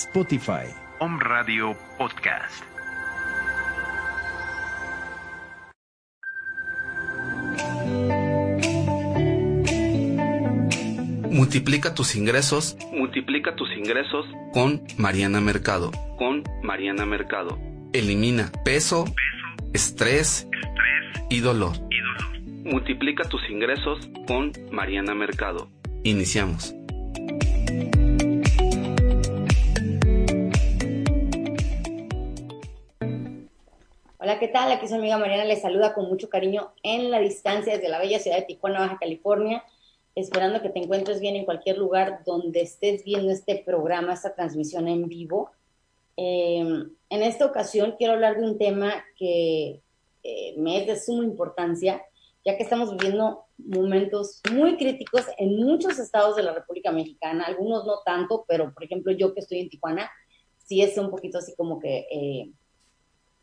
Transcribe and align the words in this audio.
Spotify. 0.00 0.64
Home 0.98 1.18
Radio 1.22 1.76
Podcast. 1.98 2.64
Multiplica 11.30 11.94
tus 11.94 12.16
ingresos. 12.16 12.78
Multiplica 12.92 13.54
tus 13.56 13.68
ingresos 13.76 14.24
con 14.54 14.82
Mariana 14.96 15.42
Mercado. 15.42 15.90
Con 16.16 16.44
Mariana 16.62 17.04
Mercado. 17.04 17.58
Elimina 17.92 18.50
peso, 18.64 19.04
estrés, 19.74 20.48
y 21.28 21.40
dolor. 21.40 21.76
Multiplica 22.64 23.28
tus 23.28 23.42
ingresos 23.50 24.08
con 24.26 24.52
Mariana 24.72 25.14
Mercado. 25.14 25.68
Iniciamos. 26.04 26.74
Hola, 34.30 34.38
¿qué 34.38 34.46
tal? 34.46 34.70
Aquí 34.70 34.86
su 34.86 34.94
amiga 34.94 35.18
Mariana 35.18 35.44
les 35.44 35.60
saluda 35.60 35.92
con 35.92 36.06
mucho 36.06 36.28
cariño 36.28 36.72
en 36.84 37.10
la 37.10 37.18
distancia 37.18 37.72
desde 37.72 37.88
la 37.88 37.98
bella 37.98 38.20
ciudad 38.20 38.36
de 38.36 38.44
Tijuana, 38.44 38.78
Baja 38.78 38.96
California, 38.96 39.64
esperando 40.14 40.62
que 40.62 40.68
te 40.68 40.78
encuentres 40.78 41.18
bien 41.18 41.34
en 41.34 41.44
cualquier 41.44 41.78
lugar 41.78 42.22
donde 42.24 42.60
estés 42.60 43.02
viendo 43.02 43.32
este 43.32 43.60
programa, 43.66 44.12
esta 44.12 44.32
transmisión 44.32 44.86
en 44.86 45.08
vivo. 45.08 45.50
Eh, 46.16 46.60
en 46.60 47.22
esta 47.24 47.44
ocasión 47.44 47.96
quiero 47.98 48.12
hablar 48.12 48.38
de 48.38 48.44
un 48.44 48.56
tema 48.56 49.04
que 49.16 49.82
eh, 50.22 50.54
me 50.56 50.78
es 50.78 50.86
de 50.86 51.00
suma 51.00 51.24
importancia, 51.24 52.00
ya 52.44 52.56
que 52.56 52.62
estamos 52.62 52.96
viviendo 52.96 53.46
momentos 53.58 54.42
muy 54.52 54.76
críticos 54.76 55.24
en 55.38 55.56
muchos 55.56 55.98
estados 55.98 56.36
de 56.36 56.44
la 56.44 56.54
República 56.54 56.92
Mexicana, 56.92 57.46
algunos 57.48 57.84
no 57.84 57.98
tanto, 58.04 58.44
pero 58.46 58.72
por 58.72 58.84
ejemplo 58.84 59.10
yo 59.10 59.34
que 59.34 59.40
estoy 59.40 59.58
en 59.58 59.70
Tijuana, 59.70 60.08
sí 60.56 60.82
es 60.82 60.96
un 60.98 61.10
poquito 61.10 61.38
así 61.38 61.52
como 61.56 61.80
que 61.80 62.06
eh, 62.12 62.52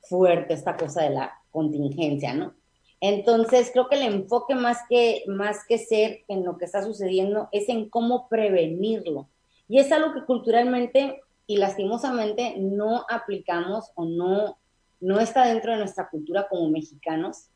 fuerte 0.08 0.54
esta 0.54 0.76
cosa 0.78 1.04
de 1.04 1.12
la 1.12 1.34
contingencia, 1.52 2.34
¿no? 2.34 2.54
Entonces, 3.00 3.70
creo 3.72 3.88
que 3.88 3.96
el 3.96 4.14
enfoque 4.14 4.56
más 4.56 4.80
que, 4.90 5.24
más 5.28 5.66
que 5.68 5.78
ser 5.78 6.24
en 6.28 6.44
lo 6.44 6.58
que 6.58 6.66
está 6.66 6.84
sucediendo 6.84 7.48
es 7.52 7.70
en 7.70 7.90
cómo 7.90 8.28
prevenirlo. 8.28 9.30
Y 9.68 9.80
es 9.80 9.92
algo 9.92 10.14
que 10.14 10.26
culturalmente 10.26 11.22
y 11.46 11.58
lastimosamente 11.58 12.56
no 12.58 13.06
aplicamos 13.10 13.92
o 13.96 14.06
no, 14.06 14.58
no 15.00 15.20
está 15.20 15.46
dentro 15.46 15.72
de 15.72 15.78
nuestra 15.78 16.10
cultura 16.10 16.48
como 16.50 16.70
mexicanos 16.70 17.50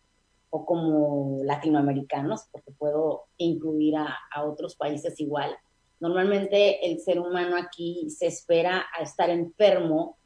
o 0.51 0.65
como 0.65 1.39
latinoamericanos, 1.43 2.43
porque 2.51 2.71
puedo 2.71 3.23
incluir 3.37 3.95
a, 3.95 4.15
a 4.31 4.43
otros 4.43 4.75
países 4.75 5.19
igual. 5.19 5.55
Normalmente 5.99 6.85
el 6.87 6.99
ser 6.99 7.19
humano 7.19 7.55
aquí 7.57 8.09
se 8.09 8.27
espera 8.27 8.85
a 8.97 9.01
estar 9.01 9.29
enfermo 9.29 10.17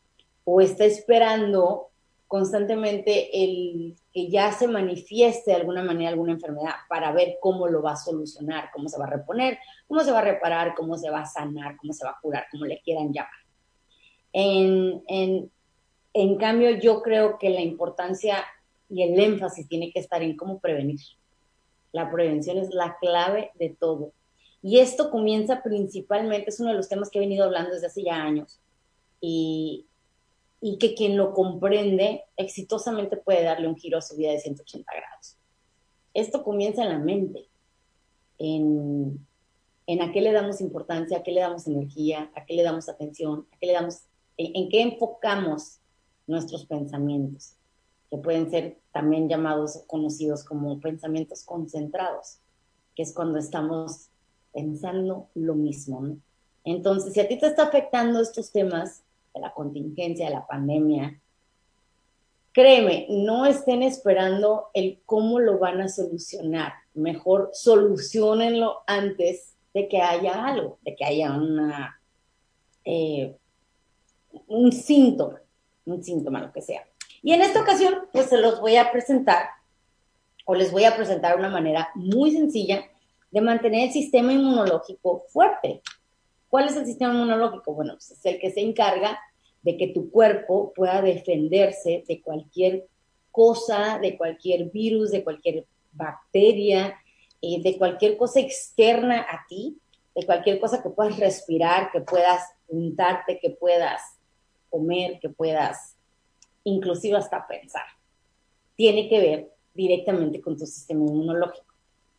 o 0.43 0.61
está 0.61 0.85
esperando 0.85 1.89
constantemente 2.35 3.45
el 3.45 3.95
que 4.11 4.27
ya 4.27 4.51
se 4.51 4.67
manifieste 4.67 5.51
de 5.51 5.55
alguna 5.55 5.81
manera 5.81 6.09
alguna 6.09 6.33
enfermedad 6.33 6.73
para 6.89 7.13
ver 7.13 7.37
cómo 7.39 7.65
lo 7.69 7.81
va 7.81 7.93
a 7.93 7.95
solucionar, 7.95 8.71
cómo 8.73 8.89
se 8.89 8.99
va 8.99 9.05
a 9.05 9.09
reponer, 9.09 9.57
cómo 9.87 10.01
se 10.01 10.11
va 10.11 10.19
a 10.19 10.23
reparar, 10.23 10.75
cómo 10.75 10.97
se 10.97 11.09
va 11.09 11.21
a 11.21 11.25
sanar, 11.25 11.77
cómo 11.77 11.93
se 11.93 12.03
va 12.03 12.11
a 12.11 12.19
curar, 12.21 12.43
como 12.51 12.65
le 12.65 12.81
quieran 12.81 13.13
llamar. 13.13 13.31
En, 14.33 15.01
en, 15.07 15.49
en 16.11 16.35
cambio, 16.35 16.71
yo 16.71 17.01
creo 17.01 17.37
que 17.39 17.49
la 17.51 17.61
importancia 17.61 18.43
y 18.89 19.03
el 19.03 19.17
énfasis 19.17 19.69
tiene 19.69 19.93
que 19.93 20.01
estar 20.01 20.21
en 20.21 20.35
cómo 20.35 20.59
prevenir. 20.59 20.99
La 21.93 22.11
prevención 22.11 22.57
es 22.57 22.69
la 22.71 22.97
clave 22.99 23.51
de 23.55 23.69
todo. 23.79 24.11
Y 24.61 24.79
esto 24.79 25.09
comienza 25.09 25.63
principalmente, 25.63 26.49
es 26.49 26.59
uno 26.59 26.71
de 26.71 26.75
los 26.75 26.89
temas 26.89 27.09
que 27.09 27.17
he 27.17 27.21
venido 27.21 27.45
hablando 27.45 27.71
desde 27.71 27.87
hace 27.87 28.03
ya 28.03 28.21
años. 28.21 28.59
Y, 29.21 29.85
y 30.61 30.77
que 30.77 30.95
quien 30.95 31.17
lo 31.17 31.33
comprende 31.33 32.23
exitosamente 32.37 33.17
puede 33.17 33.43
darle 33.43 33.67
un 33.67 33.75
giro 33.75 33.97
a 33.97 34.01
su 34.01 34.15
vida 34.15 34.31
de 34.31 34.39
180 34.39 34.91
grados. 34.91 35.37
Esto 36.13 36.43
comienza 36.43 36.83
en 36.83 36.89
la 36.89 36.99
mente, 36.99 37.47
en, 38.37 39.19
en 39.87 40.01
a 40.01 40.11
qué 40.11 40.21
le 40.21 40.31
damos 40.31 40.61
importancia, 40.61 41.17
a 41.17 41.23
qué 41.23 41.31
le 41.31 41.41
damos 41.41 41.67
energía, 41.67 42.31
a 42.35 42.45
qué 42.45 42.55
le 42.55 42.63
damos 42.63 42.89
atención, 42.89 43.47
a 43.51 43.57
qué 43.57 43.67
le 43.67 43.73
damos, 43.73 44.01
en, 44.37 44.69
qué 44.69 44.81
enfocamos 44.81 45.79
nuestros 46.27 46.65
pensamientos, 46.65 47.53
que 48.09 48.17
pueden 48.17 48.49
ser 48.49 48.79
también 48.91 49.29
llamados, 49.29 49.83
conocidos 49.87 50.43
como 50.43 50.79
pensamientos 50.79 51.43
concentrados, 51.43 52.39
que 52.95 53.03
es 53.03 53.13
cuando 53.13 53.37
estamos 53.37 54.09
pensando 54.53 55.27
lo 55.35 55.53
mismo. 55.53 56.17
Entonces, 56.63 57.13
si 57.13 57.19
a 57.19 57.27
ti 57.27 57.37
te 57.37 57.47
está 57.47 57.63
afectando 57.63 58.21
estos 58.21 58.51
temas, 58.51 59.03
de 59.35 59.41
la 59.41 59.53
contingencia, 59.53 60.25
de 60.25 60.33
la 60.33 60.47
pandemia, 60.47 61.21
créeme, 62.55 63.05
no 63.09 63.45
estén 63.45 63.83
esperando 63.83 64.69
el 64.73 65.01
cómo 65.05 65.39
lo 65.39 65.59
van 65.59 65.81
a 65.81 65.89
solucionar. 65.89 66.73
Mejor 66.93 67.49
solucionenlo 67.51 68.83
antes 68.87 69.55
de 69.73 69.89
que 69.89 70.01
haya 70.01 70.45
algo, 70.45 70.79
de 70.83 70.95
que 70.95 71.03
haya 71.03 71.33
una, 71.33 71.99
eh, 72.85 73.35
un 74.47 74.71
síntoma, 74.71 75.41
un 75.85 76.01
síntoma, 76.01 76.41
lo 76.41 76.53
que 76.53 76.61
sea. 76.61 76.87
Y 77.21 77.33
en 77.33 77.41
esta 77.41 77.61
ocasión, 77.61 78.07
pues 78.13 78.27
se 78.29 78.37
los 78.37 78.61
voy 78.61 78.77
a 78.77 78.89
presentar, 78.89 79.49
o 80.45 80.55
les 80.55 80.71
voy 80.71 80.85
a 80.85 80.95
presentar 80.95 81.37
una 81.37 81.49
manera 81.49 81.89
muy 81.95 82.31
sencilla 82.31 82.85
de 83.31 83.41
mantener 83.41 83.87
el 83.87 83.91
sistema 83.91 84.31
inmunológico 84.31 85.25
fuerte. 85.27 85.81
¿Cuál 86.49 86.67
es 86.67 86.75
el 86.75 86.85
sistema 86.85 87.13
inmunológico? 87.13 87.73
Bueno, 87.73 87.93
pues 87.93 88.11
es 88.11 88.25
el 88.25 88.39
que 88.39 88.51
se 88.51 88.61
encarga 88.61 89.19
de 89.61 89.77
que 89.77 89.87
tu 89.87 90.11
cuerpo 90.11 90.71
pueda 90.75 91.01
defenderse 91.01 92.03
de 92.07 92.21
cualquier 92.21 92.87
cosa, 93.31 93.99
de 93.99 94.17
cualquier 94.17 94.69
virus, 94.69 95.11
de 95.11 95.23
cualquier 95.23 95.65
bacteria, 95.91 96.95
eh, 97.41 97.61
de 97.61 97.77
cualquier 97.77 98.15
cosa 98.17 98.39
externa 98.39 99.21
a 99.21 99.45
ti, 99.49 99.77
de 100.15 100.25
cualquier 100.25 100.59
cosa 100.59 100.81
que 100.81 100.89
puedas 100.89 101.17
respirar, 101.17 101.91
que 101.91 102.01
puedas 102.01 102.43
untarte, 102.67 103.39
que 103.39 103.49
puedas 103.49 104.01
comer, 104.69 105.19
que 105.19 105.29
puedas 105.29 105.95
inclusive 106.63 107.17
hasta 107.17 107.45
pensar. 107.47 107.85
Tiene 108.75 109.09
que 109.09 109.19
ver 109.19 109.51
directamente 109.73 110.41
con 110.41 110.57
tu 110.57 110.65
sistema 110.65 111.05
inmunológico. 111.05 111.73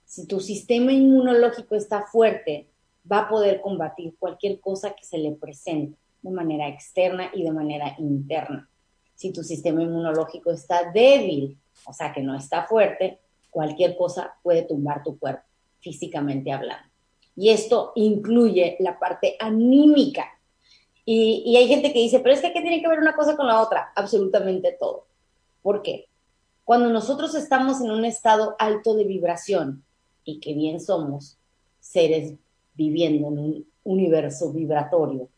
Si 0.04 0.26
tu 0.26 0.40
sistema 0.40 0.92
inmunológico 0.92 1.74
está 1.74 2.06
fuerte, 2.06 2.68
va 3.10 3.20
a 3.20 3.28
poder 3.28 3.60
combatir 3.60 4.14
cualquier 4.18 4.60
cosa 4.60 4.94
que 4.94 5.04
se 5.04 5.18
le 5.18 5.32
presente 5.32 5.96
de 6.22 6.30
manera 6.30 6.68
externa 6.68 7.30
y 7.32 7.42
de 7.42 7.52
manera 7.52 7.94
interna. 7.98 8.68
Si 9.14 9.32
tu 9.32 9.42
sistema 9.42 9.82
inmunológico 9.82 10.50
está 10.50 10.90
débil, 10.92 11.56
o 11.86 11.92
sea 11.92 12.12
que 12.12 12.22
no 12.22 12.34
está 12.34 12.66
fuerte, 12.66 13.20
cualquier 13.50 13.96
cosa 13.96 14.34
puede 14.42 14.62
tumbar 14.62 15.02
tu 15.02 15.18
cuerpo, 15.18 15.44
físicamente 15.80 16.52
hablando. 16.52 16.88
Y 17.36 17.50
esto 17.50 17.92
incluye 17.94 18.76
la 18.80 18.98
parte 18.98 19.36
anímica. 19.38 20.26
Y, 21.04 21.56
hay 21.56 21.68
gente 21.68 21.92
que 21.92 22.00
dice, 22.00 22.18
pero 22.20 22.34
es 22.34 22.40
que 22.40 22.52
¿qué 22.52 22.60
tiene 22.60 22.82
que 22.82 22.88
ver 22.88 22.98
una 22.98 23.14
cosa 23.14 23.36
con 23.36 23.46
la 23.46 23.62
otra? 23.62 23.92
Absolutamente 23.94 24.76
todo. 24.78 25.06
¿Por 25.62 25.82
qué? 25.82 26.06
Cuando 26.64 26.90
nosotros 26.90 27.34
estamos 27.34 27.80
en 27.80 27.90
un 27.90 28.04
estado 28.04 28.56
alto 28.58 28.94
de 28.94 29.04
vibración, 29.04 29.84
y 30.26 30.40
que 30.40 30.52
bien 30.52 30.80
somos 30.80 31.38
seres 31.80 32.34
viviendo 32.76 33.28
en 33.28 33.38
un 33.38 33.66
universo 33.84 34.52
vibratorio. 34.52 35.28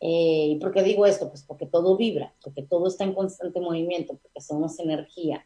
Eh, 0.00 0.46
¿Y 0.50 0.56
por 0.56 0.72
qué 0.72 0.82
digo 0.82 1.06
esto? 1.06 1.28
Pues 1.28 1.42
porque 1.42 1.66
todo 1.66 1.96
vibra, 1.96 2.32
porque 2.42 2.62
todo 2.62 2.86
está 2.86 3.04
en 3.04 3.14
constante 3.14 3.60
movimiento, 3.60 4.16
porque 4.22 4.40
somos 4.40 4.78
energía, 4.78 5.44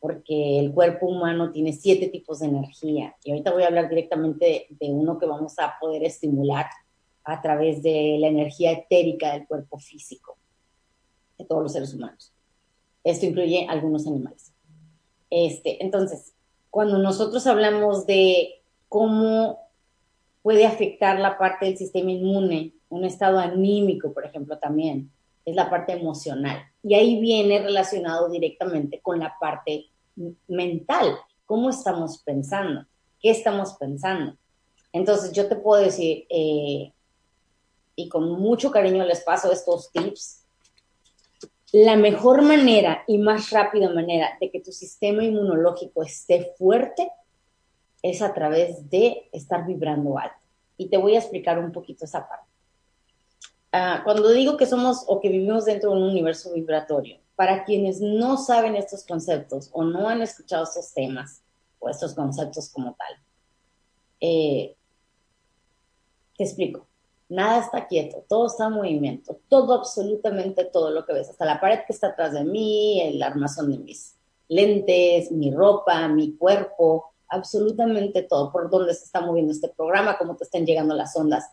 porque 0.00 0.58
el 0.58 0.72
cuerpo 0.72 1.06
humano 1.06 1.52
tiene 1.52 1.72
siete 1.72 2.08
tipos 2.08 2.40
de 2.40 2.46
energía. 2.46 3.14
Y 3.24 3.30
ahorita 3.30 3.52
voy 3.52 3.62
a 3.62 3.66
hablar 3.66 3.88
directamente 3.88 4.44
de, 4.44 4.66
de 4.70 4.92
uno 4.92 5.18
que 5.18 5.26
vamos 5.26 5.58
a 5.58 5.74
poder 5.80 6.04
estimular 6.04 6.66
a 7.24 7.40
través 7.40 7.82
de 7.82 8.16
la 8.18 8.28
energía 8.28 8.72
etérica 8.72 9.32
del 9.32 9.46
cuerpo 9.46 9.78
físico 9.78 10.36
de 11.38 11.44
todos 11.44 11.62
los 11.62 11.72
seres 11.72 11.92
humanos. 11.94 12.32
Esto 13.02 13.26
incluye 13.26 13.66
algunos 13.68 14.06
animales. 14.06 14.52
Este, 15.30 15.82
entonces, 15.82 16.34
cuando 16.70 16.98
nosotros 16.98 17.46
hablamos 17.46 18.06
de 18.06 18.62
cómo 18.88 19.63
puede 20.44 20.66
afectar 20.66 21.18
la 21.18 21.38
parte 21.38 21.64
del 21.64 21.78
sistema 21.78 22.10
inmune, 22.10 22.74
un 22.90 23.06
estado 23.06 23.38
anímico, 23.38 24.12
por 24.12 24.26
ejemplo, 24.26 24.58
también, 24.58 25.10
es 25.42 25.56
la 25.56 25.70
parte 25.70 25.94
emocional. 25.94 26.62
Y 26.82 26.92
ahí 26.92 27.18
viene 27.18 27.62
relacionado 27.62 28.28
directamente 28.28 29.00
con 29.00 29.18
la 29.18 29.34
parte 29.40 29.86
mental, 30.46 31.16
cómo 31.46 31.70
estamos 31.70 32.18
pensando, 32.18 32.84
qué 33.22 33.30
estamos 33.30 33.72
pensando. 33.80 34.36
Entonces, 34.92 35.32
yo 35.32 35.48
te 35.48 35.56
puedo 35.56 35.82
decir, 35.82 36.26
eh, 36.28 36.92
y 37.96 38.08
con 38.10 38.30
mucho 38.32 38.70
cariño 38.70 39.02
les 39.06 39.22
paso 39.22 39.50
estos 39.50 39.90
tips, 39.92 40.44
la 41.72 41.96
mejor 41.96 42.42
manera 42.42 43.02
y 43.06 43.16
más 43.16 43.48
rápida 43.48 43.88
manera 43.88 44.36
de 44.42 44.50
que 44.50 44.60
tu 44.60 44.72
sistema 44.72 45.24
inmunológico 45.24 46.02
esté 46.02 46.52
fuerte 46.58 47.08
es 48.04 48.20
a 48.20 48.34
través 48.34 48.90
de 48.90 49.30
estar 49.32 49.66
vibrando 49.66 50.18
alto. 50.18 50.36
Y 50.76 50.88
te 50.90 50.98
voy 50.98 51.14
a 51.14 51.20
explicar 51.20 51.58
un 51.58 51.72
poquito 51.72 52.04
esa 52.04 52.28
parte. 52.28 52.46
ah, 53.72 54.02
cuando 54.04 54.28
digo 54.28 54.58
que 54.58 54.66
somos 54.66 55.04
o 55.06 55.20
que 55.20 55.30
vivimos 55.30 55.64
dentro 55.64 55.90
de 55.90 55.96
un 55.96 56.02
universo 56.02 56.52
vibratorio, 56.52 57.18
para 57.34 57.64
quienes 57.64 58.02
no 58.02 58.36
saben 58.36 58.76
estos 58.76 59.04
conceptos 59.06 59.70
o 59.72 59.84
no 59.84 60.06
han 60.08 60.20
escuchado 60.20 60.64
estos 60.64 60.92
temas 60.92 61.42
o 61.78 61.88
estos 61.88 62.14
conceptos 62.14 62.68
como 62.68 62.94
tal, 62.94 63.16
eh, 64.20 64.76
te 66.36 66.44
explico. 66.44 66.86
Nada 67.30 67.60
está 67.60 67.86
quieto, 67.86 68.22
todo 68.28 68.48
está 68.48 68.66
en 68.66 68.72
movimiento, 68.72 69.40
todo, 69.48 69.72
absolutamente 69.72 70.66
todo 70.66 70.90
lo 70.90 71.06
que 71.06 71.14
ves, 71.14 71.30
hasta 71.30 71.46
la 71.46 71.58
pared 71.58 71.80
que 71.86 71.94
está 71.94 72.08
atrás 72.08 72.34
de 72.34 72.44
mí, 72.44 73.00
el 73.00 73.22
armazón 73.22 73.70
de 73.70 73.78
mis 73.78 74.14
lentes, 74.48 75.32
mi 75.32 75.50
ropa, 75.50 76.06
mi 76.06 76.36
cuerpo, 76.36 77.13
absolutamente 77.28 78.22
todo, 78.22 78.52
por 78.52 78.70
dónde 78.70 78.94
se 78.94 79.04
está 79.04 79.20
moviendo 79.20 79.52
este 79.52 79.68
programa, 79.68 80.18
cómo 80.18 80.36
te 80.36 80.44
están 80.44 80.66
llegando 80.66 80.94
las 80.94 81.16
ondas, 81.16 81.50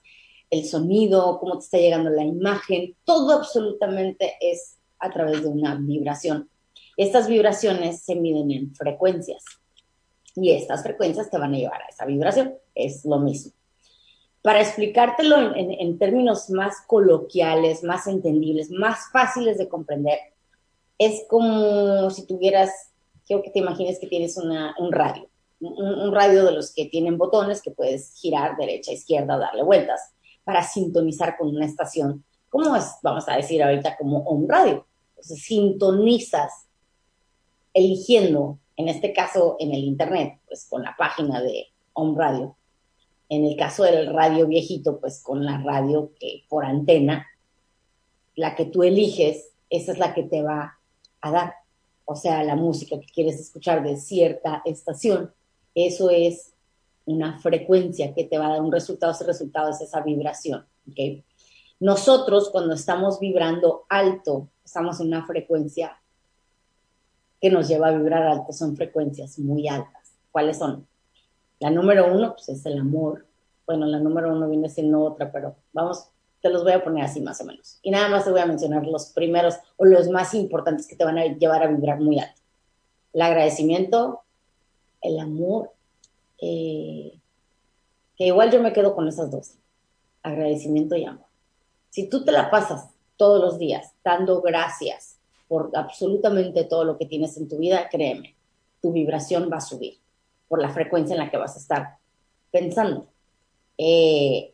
el 0.49 0.65
sonido, 0.65 1.39
cómo 1.39 1.57
te 1.57 1.65
está 1.65 1.77
llegando 1.77 2.09
la 2.09 2.23
imagen, 2.23 2.95
todo 3.05 3.33
absolutamente 3.33 4.35
es 4.41 4.77
a 4.99 5.09
través 5.09 5.41
de 5.41 5.47
una 5.47 5.75
vibración. 5.75 6.49
Estas 6.97 7.27
vibraciones 7.27 8.03
se 8.03 8.15
miden 8.15 8.51
en 8.51 8.75
frecuencias 8.75 9.43
y 10.35 10.51
estas 10.51 10.83
frecuencias 10.83 11.29
te 11.29 11.37
van 11.37 11.53
a 11.53 11.57
llevar 11.57 11.81
a 11.81 11.87
esa 11.87 12.05
vibración, 12.05 12.53
es 12.75 13.05
lo 13.05 13.19
mismo. 13.19 13.53
Para 14.41 14.61
explicártelo 14.61 15.55
en, 15.55 15.99
términos 15.99 16.49
más 16.49 16.81
coloquiales, 16.87 17.83
más 17.83 18.07
entendibles, 18.07 18.71
más 18.71 19.11
fáciles 19.11 19.57
de 19.57 19.69
comprender, 19.69 20.17
es 20.97 21.25
como 21.29 22.09
si 22.09 22.25
tuvieras, 22.25 22.71
quiero 23.25 23.43
que 23.43 23.51
te 23.51 23.59
imagines 23.59 23.99
que 23.99 24.07
tienes 24.07 24.37
un 24.37 24.91
radio, 24.91 25.30
un, 25.61 26.13
radio 26.13 26.45
de 26.45 26.51
los 26.51 26.73
que 26.73 26.85
tienen 26.85 27.17
botones 27.17 27.61
que 27.61 27.71
puedes 27.71 28.13
girar 28.15 28.57
derecha, 28.57 28.91
izquierda 28.91 29.37
darle 29.37 29.63
vueltas 29.63 30.13
para 30.43 30.63
sintonizar 30.63 31.37
con 31.37 31.49
una 31.49 31.65
estación, 31.65 32.25
como 32.49 32.75
es, 32.75 32.95
vamos 33.03 33.29
a 33.29 33.37
decir 33.37 33.63
ahorita, 33.63 33.95
como 33.97 34.19
un 34.21 34.49
radio. 34.49 34.85
Entonces, 35.11 35.43
sintonizas 35.43 36.51
eligiendo, 37.73 38.59
en 38.75 38.89
este 38.89 39.13
caso 39.13 39.55
en 39.59 39.71
el 39.71 39.83
Internet, 39.83 40.39
pues 40.47 40.67
con 40.69 40.83
la 40.83 40.95
página 40.97 41.41
de 41.41 41.67
Home 41.93 42.17
Radio. 42.17 42.55
En 43.29 43.45
el 43.45 43.55
caso 43.55 43.83
del 43.83 44.13
radio 44.13 44.47
viejito, 44.47 44.99
pues 44.99 45.21
con 45.23 45.45
la 45.45 45.59
radio 45.59 46.11
que 46.19 46.43
por 46.49 46.65
antena, 46.65 47.27
la 48.35 48.55
que 48.55 48.65
tú 48.65 48.83
eliges, 48.83 49.51
esa 49.69 49.93
es 49.93 49.99
la 49.99 50.13
que 50.13 50.23
te 50.23 50.41
va 50.41 50.77
a 51.21 51.31
dar. 51.31 51.53
O 52.05 52.15
sea, 52.15 52.43
la 52.43 52.55
música 52.55 52.99
que 52.99 53.07
quieres 53.07 53.39
escuchar 53.39 53.83
de 53.83 53.95
cierta 53.95 54.61
estación 54.65 55.31
eso 55.75 56.09
es 56.09 56.53
una 57.05 57.39
frecuencia 57.39 58.13
que 58.13 58.23
te 58.23 58.37
va 58.37 58.47
a 58.47 58.49
dar 58.51 58.61
un 58.61 58.71
resultado, 58.71 59.11
ese 59.11 59.23
resultado 59.23 59.69
es 59.69 59.81
esa 59.81 60.01
vibración. 60.01 60.65
¿okay? 60.89 61.23
Nosotros 61.79 62.49
cuando 62.49 62.73
estamos 62.73 63.19
vibrando 63.19 63.85
alto, 63.89 64.49
estamos 64.63 64.99
en 64.99 65.07
una 65.07 65.25
frecuencia 65.25 65.97
que 67.41 67.49
nos 67.49 67.67
lleva 67.67 67.87
a 67.87 67.97
vibrar 67.97 68.23
alto, 68.23 68.53
son 68.53 68.77
frecuencias 68.77 69.39
muy 69.39 69.67
altas. 69.67 70.13
¿Cuáles 70.31 70.59
son? 70.59 70.87
La 71.59 71.71
número 71.71 72.13
uno, 72.13 72.33
pues 72.33 72.49
es 72.49 72.65
el 72.65 72.77
amor. 72.77 73.25
Bueno, 73.65 73.85
la 73.87 73.99
número 73.99 74.31
uno 74.31 74.47
viene 74.47 74.69
siendo 74.69 75.03
otra, 75.03 75.31
pero 75.31 75.55
vamos, 75.73 76.07
te 76.41 76.49
los 76.49 76.63
voy 76.63 76.73
a 76.73 76.83
poner 76.83 77.05
así 77.05 77.21
más 77.21 77.41
o 77.41 77.45
menos. 77.45 77.79
Y 77.81 77.91
nada 77.91 78.09
más 78.09 78.25
te 78.25 78.31
voy 78.31 78.41
a 78.41 78.45
mencionar 78.45 78.85
los 78.85 79.07
primeros 79.07 79.55
o 79.77 79.85
los 79.85 80.09
más 80.09 80.33
importantes 80.33 80.87
que 80.87 80.95
te 80.95 81.03
van 81.03 81.17
a 81.17 81.25
llevar 81.25 81.63
a 81.63 81.67
vibrar 81.67 81.99
muy 81.99 82.19
alto. 82.19 82.41
El 83.13 83.21
agradecimiento, 83.21 84.21
el 85.01 85.19
amor, 85.19 85.71
eh, 86.39 87.19
que 88.15 88.25
igual 88.25 88.51
yo 88.51 88.61
me 88.61 88.73
quedo 88.73 88.95
con 88.95 89.07
esas 89.07 89.31
dos, 89.31 89.55
agradecimiento 90.23 90.95
y 90.95 91.05
amor. 91.05 91.25
Si 91.89 92.07
tú 92.07 92.23
te 92.23 92.31
la 92.31 92.49
pasas 92.49 92.89
todos 93.17 93.41
los 93.41 93.59
días 93.59 93.93
dando 94.03 94.41
gracias 94.41 95.17
por 95.47 95.71
absolutamente 95.73 96.63
todo 96.63 96.85
lo 96.85 96.97
que 96.97 97.05
tienes 97.05 97.37
en 97.37 97.49
tu 97.49 97.57
vida, 97.57 97.89
créeme, 97.89 98.35
tu 98.81 98.91
vibración 98.91 99.49
va 99.51 99.57
a 99.57 99.61
subir 99.61 99.99
por 100.47 100.61
la 100.61 100.69
frecuencia 100.69 101.13
en 101.13 101.19
la 101.19 101.29
que 101.29 101.37
vas 101.37 101.55
a 101.55 101.59
estar 101.59 101.97
pensando. 102.51 103.07
Eh, 103.77 104.53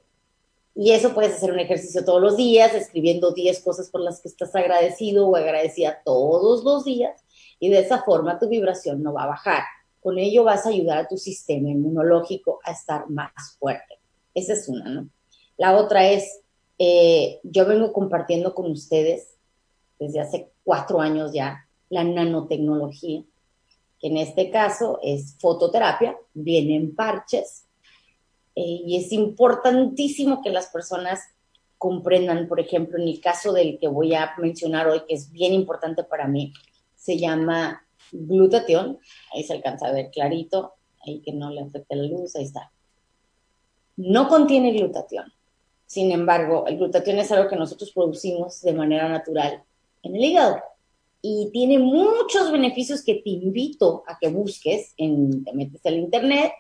y 0.76 0.92
eso 0.92 1.14
puedes 1.14 1.34
hacer 1.34 1.52
un 1.52 1.60
ejercicio 1.60 2.06
todos 2.06 2.22
los 2.22 2.38
días, 2.38 2.74
escribiendo 2.76 3.32
10 3.32 3.62
cosas 3.62 3.90
por 3.90 4.02
las 4.02 4.22
que 4.22 4.28
estás 4.28 4.56
agradecido 4.56 5.28
o 5.28 5.36
agradecida 5.36 6.02
todos 6.06 6.64
los 6.64 6.86
días, 6.86 7.24
y 7.60 7.70
de 7.70 7.80
esa 7.80 8.04
forma 8.04 8.38
tu 8.38 8.48
vibración 8.48 9.02
no 9.02 9.14
va 9.14 9.24
a 9.24 9.28
bajar. 9.28 9.64
Con 10.08 10.18
ello 10.20 10.46
vas 10.46 10.66
a 10.66 10.70
ayudar 10.70 11.00
a 11.00 11.08
tu 11.10 11.18
sistema 11.18 11.68
inmunológico 11.68 12.62
a 12.64 12.72
estar 12.72 13.10
más 13.10 13.58
fuerte. 13.60 14.00
Esa 14.34 14.54
es 14.54 14.70
una, 14.70 14.88
¿no? 14.88 15.10
La 15.58 15.76
otra 15.76 16.08
es, 16.08 16.44
eh, 16.80 17.42
yo 17.44 17.66
vengo 17.66 17.92
compartiendo 17.92 18.56
con 18.56 18.72
ustedes 18.72 19.36
desde 20.00 20.22
hace 20.22 20.50
cuatro 20.64 21.02
años 21.02 21.34
ya 21.34 21.68
la 21.90 22.06
nanotecnología, 22.06 23.22
que 24.00 24.08
en 24.08 24.16
este 24.16 24.50
caso 24.50 24.98
es 25.04 25.36
fototerapia, 25.40 26.16
vienen 26.34 26.96
parches, 26.96 27.66
eh, 28.56 28.62
y 28.86 28.96
es 28.96 29.12
importantísimo 29.12 30.42
que 30.42 30.52
las 30.52 30.68
personas 30.68 31.20
comprendan, 31.78 32.48
por 32.48 32.62
ejemplo, 32.62 32.98
en 32.98 33.10
el 33.10 33.20
caso 33.20 33.52
del 33.52 33.78
que 33.78 33.90
voy 33.90 34.16
a 34.16 34.32
mencionar 34.38 34.88
hoy, 34.88 35.02
que 35.06 35.16
es 35.16 35.34
bien 35.34 35.52
importante 35.52 36.06
para 36.06 36.30
mí, 36.30 36.54
se 36.96 37.18
llama 37.18 37.87
glutatión, 38.12 39.00
ahí 39.34 39.44
se 39.44 39.54
alcanza 39.54 39.88
a 39.88 39.92
ver 39.92 40.10
clarito, 40.12 40.74
ahí 41.06 41.20
que 41.20 41.34
no 41.34 41.50
le 41.50 41.62
afecte 41.62 41.96
la 41.96 42.04
luz, 42.04 42.36
ahí 42.36 42.44
está. 42.44 42.72
No 43.96 44.28
contiene 44.28 44.74
glutatión. 44.74 45.32
Sin 45.86 46.12
embargo, 46.12 46.66
el 46.68 46.78
glutatión 46.78 47.18
es 47.18 47.32
algo 47.32 47.50
que 47.50 47.56
nosotros 47.56 47.92
producimos 47.92 48.62
de 48.62 48.74
manera 48.74 49.08
natural 49.08 49.64
en 50.04 50.16
el 50.16 50.24
hígado 50.24 50.62
y 51.22 51.50
tiene 51.52 51.80
muchos 51.80 52.52
beneficios 52.52 53.04
que 53.04 53.16
te 53.16 53.30
invito 53.30 54.04
a 54.08 54.18
que 54.20 54.30
busques. 54.30 54.94
En, 54.98 55.44
te 55.44 55.54
metes 55.54 55.86
al 55.86 55.96
internet, 55.96 56.52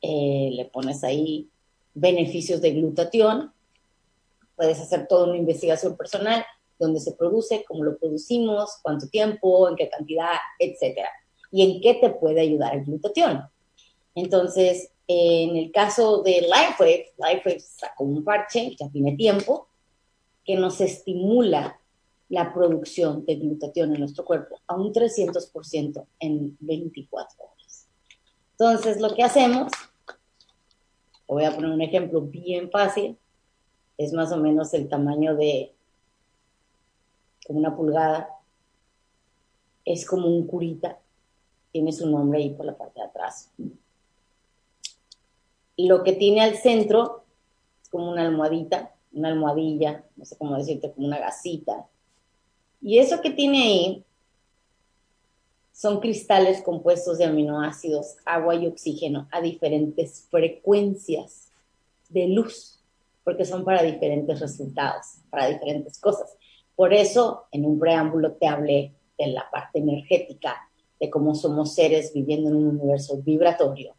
eh, 0.00 0.50
le 0.52 0.64
pones 0.66 1.04
ahí 1.04 1.48
beneficios 1.94 2.60
de 2.60 2.72
glutatión, 2.72 3.52
puedes 4.56 4.80
hacer 4.80 5.06
toda 5.06 5.28
una 5.28 5.36
investigación 5.36 5.96
personal 5.96 6.44
dónde 6.78 7.00
se 7.00 7.12
produce, 7.12 7.64
cómo 7.66 7.84
lo 7.84 7.96
producimos, 7.98 8.78
cuánto 8.82 9.08
tiempo, 9.08 9.68
en 9.68 9.76
qué 9.76 9.88
cantidad, 9.88 10.36
etcétera. 10.58 11.08
Y 11.50 11.62
en 11.62 11.80
qué 11.80 11.94
te 11.94 12.10
puede 12.10 12.40
ayudar 12.40 12.74
el 12.74 12.84
glutatión. 12.84 13.42
Entonces, 14.14 14.90
en 15.06 15.56
el 15.56 15.72
caso 15.72 16.22
de 16.22 16.42
LifeWave, 16.42 17.12
LifeWave 17.18 17.60
sacó 17.60 18.04
un 18.04 18.24
parche, 18.24 18.74
ya 18.78 18.88
tiene 18.88 19.16
tiempo, 19.16 19.68
que 20.44 20.56
nos 20.56 20.80
estimula 20.80 21.78
la 22.28 22.52
producción 22.52 23.24
de 23.26 23.36
glutatión 23.36 23.92
en 23.92 24.00
nuestro 24.00 24.24
cuerpo 24.24 24.60
a 24.66 24.74
un 24.74 24.92
300% 24.92 26.06
en 26.20 26.56
24 26.60 27.44
horas. 27.44 27.88
Entonces, 28.52 29.00
lo 29.00 29.14
que 29.14 29.22
hacemos, 29.22 29.72
voy 31.26 31.44
a 31.44 31.54
poner 31.54 31.70
un 31.70 31.82
ejemplo 31.82 32.22
bien 32.22 32.70
fácil, 32.70 33.18
es 33.98 34.12
más 34.12 34.32
o 34.32 34.36
menos 34.36 34.72
el 34.74 34.88
tamaño 34.88 35.36
de 35.36 35.73
como 37.46 37.58
una 37.58 37.76
pulgada, 37.76 38.28
es 39.84 40.06
como 40.06 40.28
un 40.28 40.46
curita, 40.46 40.98
tiene 41.72 41.92
su 41.92 42.08
nombre 42.08 42.38
ahí 42.38 42.50
por 42.50 42.66
la 42.66 42.76
parte 42.76 43.00
de 43.00 43.06
atrás. 43.06 43.50
Lo 45.76 46.02
que 46.02 46.12
tiene 46.12 46.40
al 46.40 46.56
centro 46.56 47.24
es 47.82 47.88
como 47.88 48.10
una 48.10 48.22
almohadita, 48.22 48.94
una 49.12 49.28
almohadilla, 49.28 50.04
no 50.16 50.24
sé 50.24 50.36
cómo 50.36 50.56
decirte, 50.56 50.92
como 50.92 51.06
una 51.06 51.18
gasita. 51.18 51.86
Y 52.80 52.98
eso 52.98 53.20
que 53.20 53.30
tiene 53.30 53.62
ahí 53.62 54.04
son 55.72 56.00
cristales 56.00 56.62
compuestos 56.62 57.18
de 57.18 57.24
aminoácidos, 57.24 58.16
agua 58.24 58.54
y 58.54 58.66
oxígeno 58.66 59.28
a 59.32 59.40
diferentes 59.40 60.26
frecuencias 60.30 61.48
de 62.08 62.28
luz, 62.28 62.78
porque 63.24 63.44
son 63.44 63.64
para 63.64 63.82
diferentes 63.82 64.38
resultados, 64.38 65.16
para 65.30 65.48
diferentes 65.48 65.98
cosas. 65.98 66.36
Por 66.76 66.92
eso, 66.92 67.44
en 67.52 67.64
un 67.64 67.78
preámbulo 67.78 68.32
te 68.32 68.46
hablé 68.46 68.94
de 69.18 69.28
la 69.28 69.48
parte 69.50 69.78
energética, 69.78 70.56
de 70.98 71.08
cómo 71.10 71.34
somos 71.34 71.74
seres 71.74 72.12
viviendo 72.12 72.50
en 72.50 72.56
un 72.56 72.80
universo 72.80 73.18
vibratorio, 73.18 73.94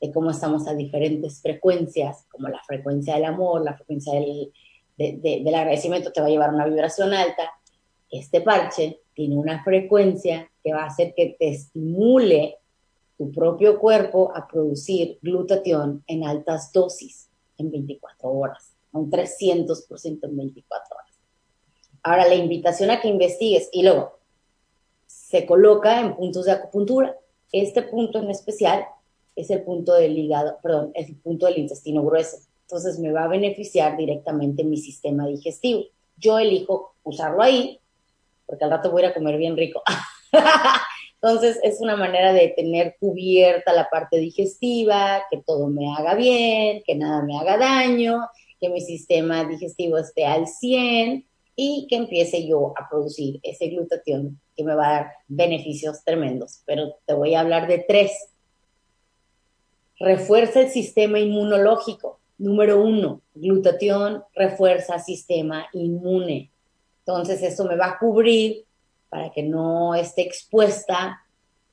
de 0.00 0.12
cómo 0.12 0.30
estamos 0.30 0.66
a 0.66 0.74
diferentes 0.74 1.40
frecuencias, 1.40 2.26
como 2.30 2.48
la 2.48 2.62
frecuencia 2.64 3.14
del 3.14 3.26
amor, 3.26 3.62
la 3.62 3.74
frecuencia 3.74 4.14
del, 4.14 4.52
del 4.96 5.54
agradecimiento 5.54 6.12
te 6.12 6.20
va 6.20 6.26
a 6.26 6.30
llevar 6.30 6.50
a 6.50 6.54
una 6.54 6.66
vibración 6.66 7.12
alta. 7.12 7.50
Este 8.10 8.40
parche 8.40 9.00
tiene 9.14 9.36
una 9.36 9.62
frecuencia 9.62 10.50
que 10.62 10.72
va 10.72 10.82
a 10.82 10.86
hacer 10.86 11.14
que 11.14 11.36
te 11.38 11.48
estimule 11.48 12.58
tu 13.16 13.32
propio 13.32 13.78
cuerpo 13.78 14.32
a 14.34 14.46
producir 14.46 15.18
glutatión 15.22 16.04
en 16.06 16.24
altas 16.24 16.72
dosis 16.72 17.28
en 17.58 17.70
24 17.70 18.30
horas, 18.30 18.74
un 18.92 19.10
300% 19.10 20.18
en 20.22 20.36
24 20.36 20.96
horas. 20.96 21.05
Ahora, 22.06 22.28
la 22.28 22.36
invitación 22.36 22.92
a 22.92 23.00
que 23.00 23.08
investigues 23.08 23.68
y 23.72 23.82
luego 23.82 24.20
se 25.08 25.44
coloca 25.44 26.00
en 26.00 26.14
puntos 26.14 26.44
de 26.44 26.52
acupuntura. 26.52 27.16
Este 27.50 27.82
punto 27.82 28.20
en 28.20 28.30
especial 28.30 28.86
es 29.34 29.50
el 29.50 29.62
punto 29.62 29.92
del 29.92 30.16
hígado, 30.16 30.56
perdón, 30.62 30.92
el 30.94 31.16
punto 31.16 31.46
del 31.46 31.58
intestino 31.58 32.04
grueso. 32.04 32.36
Entonces 32.60 33.00
me 33.00 33.10
va 33.10 33.24
a 33.24 33.28
beneficiar 33.28 33.96
directamente 33.96 34.62
mi 34.62 34.76
sistema 34.76 35.26
digestivo. 35.26 35.82
Yo 36.16 36.38
elijo 36.38 36.94
usarlo 37.02 37.42
ahí, 37.42 37.80
porque 38.46 38.62
al 38.62 38.70
rato 38.70 38.92
voy 38.92 39.02
a 39.02 39.06
ir 39.06 39.10
a 39.10 39.14
comer 39.14 39.36
bien 39.36 39.56
rico. 39.56 39.82
Entonces 41.20 41.58
es 41.64 41.80
una 41.80 41.96
manera 41.96 42.32
de 42.32 42.50
tener 42.50 42.94
cubierta 43.00 43.72
la 43.72 43.90
parte 43.90 44.18
digestiva, 44.18 45.24
que 45.28 45.38
todo 45.38 45.66
me 45.66 45.92
haga 45.92 46.14
bien, 46.14 46.84
que 46.86 46.94
nada 46.94 47.22
me 47.22 47.36
haga 47.36 47.58
daño, 47.58 48.28
que 48.60 48.68
mi 48.68 48.80
sistema 48.80 49.42
digestivo 49.42 49.98
esté 49.98 50.24
al 50.24 50.46
100 50.46 51.26
y 51.56 51.86
que 51.88 51.96
empiece 51.96 52.46
yo 52.46 52.74
a 52.76 52.88
producir 52.88 53.40
ese 53.42 53.68
glutatión 53.68 54.38
que 54.54 54.62
me 54.62 54.74
va 54.74 54.86
a 54.86 54.92
dar 54.92 55.12
beneficios 55.26 56.04
tremendos. 56.04 56.60
Pero 56.66 56.96
te 57.06 57.14
voy 57.14 57.34
a 57.34 57.40
hablar 57.40 57.66
de 57.66 57.78
tres. 57.78 58.12
Refuerza 59.98 60.60
el 60.60 60.68
sistema 60.68 61.18
inmunológico. 61.18 62.20
Número 62.38 62.82
uno, 62.82 63.22
glutatión 63.34 64.22
refuerza 64.34 64.98
sistema 64.98 65.66
inmune. 65.72 66.50
Entonces, 66.98 67.42
eso 67.42 67.64
me 67.64 67.76
va 67.76 67.86
a 67.86 67.98
cubrir 67.98 68.66
para 69.08 69.30
que 69.30 69.42
no 69.42 69.94
esté 69.94 70.22
expuesta 70.22 71.22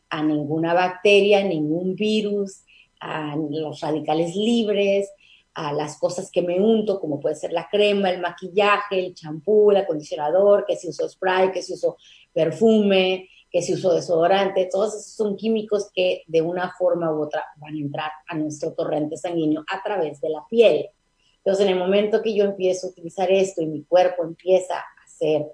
a 0.10 0.24
ninguna 0.24 0.74
bacteria, 0.74 1.44
ningún 1.44 1.96
virus, 1.96 2.62
a 3.02 3.36
los 3.36 3.82
radicales 3.82 4.34
libres, 4.36 5.10
a 5.56 5.72
las 5.72 5.98
cosas 5.98 6.32
que 6.32 6.42
me 6.42 6.60
unto, 6.60 7.00
como 7.00 7.20
puede 7.20 7.36
ser 7.36 7.54
la 7.54 7.68
crema, 7.70 8.10
el 8.10 8.22
maquillaje, 8.22 9.00
el 9.00 9.14
champú, 9.14 9.72
el 9.72 9.78
acondicionador, 9.78 10.66
que 10.66 10.76
si 10.76 10.90
uso 10.90 11.08
spray, 11.08 11.52
que 11.52 11.62
si 11.62 11.74
uso 11.74 11.98
perfume, 12.34 13.30
que 13.52 13.62
si 13.62 13.74
uso 13.74 13.94
desodorante, 13.94 14.68
todos 14.72 14.96
esos 14.96 15.14
son 15.14 15.36
químicos 15.36 15.92
que 15.94 16.24
de 16.26 16.42
una 16.42 16.74
forma 16.78 17.14
u 17.14 17.22
otra 17.22 17.46
van 17.58 17.76
a 17.76 17.80
entrar 17.80 18.12
a 18.28 18.36
nuestro 18.36 18.74
torrente 18.74 19.16
sanguíneo 19.16 19.64
a 19.70 19.84
través 19.84 20.20
de 20.22 20.30
la 20.30 20.44
piel. 20.50 20.90
Entonces, 21.38 21.68
en 21.68 21.74
el 21.74 21.78
momento 21.78 22.24
que 22.24 22.34
yo 22.34 22.46
empiezo 22.46 22.88
a 22.88 22.90
utilizar 22.90 23.32
esto 23.32 23.62
y 23.62 23.68
mi 23.68 23.84
cuerpo 23.84 24.24
empieza 24.24 24.78
a 24.80 25.04
hacer, 25.06 25.52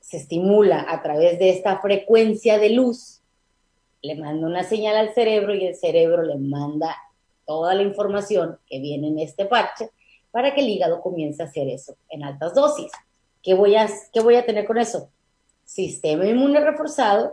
se 0.00 0.18
estimula 0.18 0.84
a 0.88 1.02
través 1.02 1.38
de 1.38 1.50
esta 1.50 1.78
frecuencia 1.80 2.58
de 2.58 2.70
luz, 2.70 3.22
le 4.02 4.16
mando 4.16 4.46
una 4.46 4.64
señal 4.64 4.96
al 4.96 5.14
cerebro 5.14 5.54
y 5.54 5.64
el 5.64 5.76
cerebro 5.76 6.22
le 6.22 6.36
manda 6.36 6.96
toda 7.50 7.74
la 7.74 7.82
información 7.82 8.60
que 8.68 8.78
viene 8.78 9.08
en 9.08 9.18
este 9.18 9.44
parche 9.44 9.90
para 10.30 10.54
que 10.54 10.60
el 10.60 10.68
hígado 10.68 11.00
comience 11.00 11.42
a 11.42 11.46
hacer 11.46 11.66
eso 11.66 11.96
en 12.08 12.22
altas 12.22 12.54
dosis. 12.54 12.92
¿Qué 13.42 13.54
voy 13.54 13.74
a, 13.74 13.90
qué 14.12 14.20
voy 14.20 14.36
a 14.36 14.46
tener 14.46 14.64
con 14.66 14.78
eso? 14.78 15.10
Sistema 15.64 16.26
inmune 16.26 16.60
reforzado. 16.60 17.32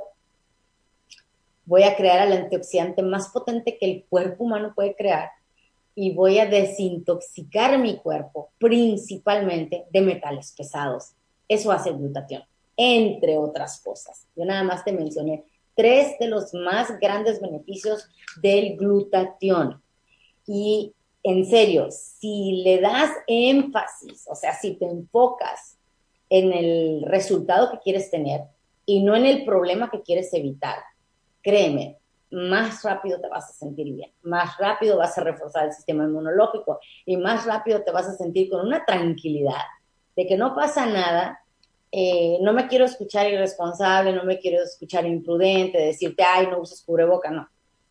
Voy 1.65 1.83
a 1.83 1.95
crear 1.95 2.25
el 2.25 2.33
antioxidante 2.33 3.03
más 3.03 3.29
potente 3.29 3.77
que 3.77 3.85
el 3.85 4.05
cuerpo 4.09 4.45
humano 4.45 4.73
puede 4.73 4.95
crear 4.95 5.29
y 5.93 6.15
voy 6.15 6.39
a 6.39 6.47
desintoxicar 6.47 7.77
mi 7.77 7.99
cuerpo 7.99 8.49
principalmente 8.57 9.85
de 9.91 10.01
metales 10.01 10.51
pesados. 10.57 11.11
Eso 11.47 11.71
hace 11.71 11.91
glutatión, 11.91 12.41
entre 12.75 13.37
otras 13.37 13.79
cosas. 13.81 14.25
Yo 14.35 14.45
nada 14.45 14.63
más 14.63 14.83
te 14.83 14.93
mencioné 14.93 15.43
tres 15.75 16.17
de 16.17 16.27
los 16.27 16.55
más 16.55 16.99
grandes 16.99 17.39
beneficios 17.39 18.09
del 18.41 18.75
glutatión. 18.77 19.79
Y 20.47 20.93
en 21.23 21.45
serio, 21.45 21.89
si 21.91 22.63
le 22.63 22.79
das 22.79 23.11
énfasis, 23.27 24.27
o 24.29 24.35
sea, 24.35 24.53
si 24.53 24.75
te 24.75 24.85
enfocas 24.85 25.77
en 26.29 26.53
el 26.53 27.03
resultado 27.05 27.69
que 27.71 27.79
quieres 27.79 28.09
tener 28.09 28.41
y 28.85 29.03
no 29.03 29.15
en 29.15 29.25
el 29.25 29.43
problema 29.43 29.91
que 29.91 30.01
quieres 30.01 30.33
evitar, 30.33 30.77
créeme, 31.43 31.97
más 32.31 32.83
rápido 32.83 33.19
te 33.19 33.27
vas 33.27 33.49
a 33.49 33.53
sentir 33.53 33.93
bien, 33.93 34.11
más 34.23 34.57
rápido 34.57 34.97
vas 34.97 35.17
a 35.17 35.23
reforzar 35.23 35.65
el 35.65 35.73
sistema 35.73 36.03
inmunológico 36.03 36.79
y 37.05 37.17
más 37.17 37.45
rápido 37.45 37.83
te 37.83 37.91
vas 37.91 38.07
a 38.07 38.17
sentir 38.17 38.49
con 38.49 38.65
una 38.65 38.85
tranquilidad 38.85 39.63
de 40.15 40.25
que 40.25 40.37
no 40.37 40.55
pasa 40.55 40.85
nada. 40.85 41.41
Eh, 41.89 42.37
no 42.41 42.51
me 42.51 42.67
quiero 42.67 42.83
escuchar 42.83 43.31
irresponsable, 43.31 44.11
no 44.11 44.25
me 44.25 44.39
quiero 44.39 44.61
escuchar 44.61 45.05
imprudente, 45.05 45.77
decirte, 45.77 46.23
ay, 46.23 46.47
no 46.47 46.59
uses 46.59 46.83
cubreboca, 46.83 47.31
no. 47.31 47.47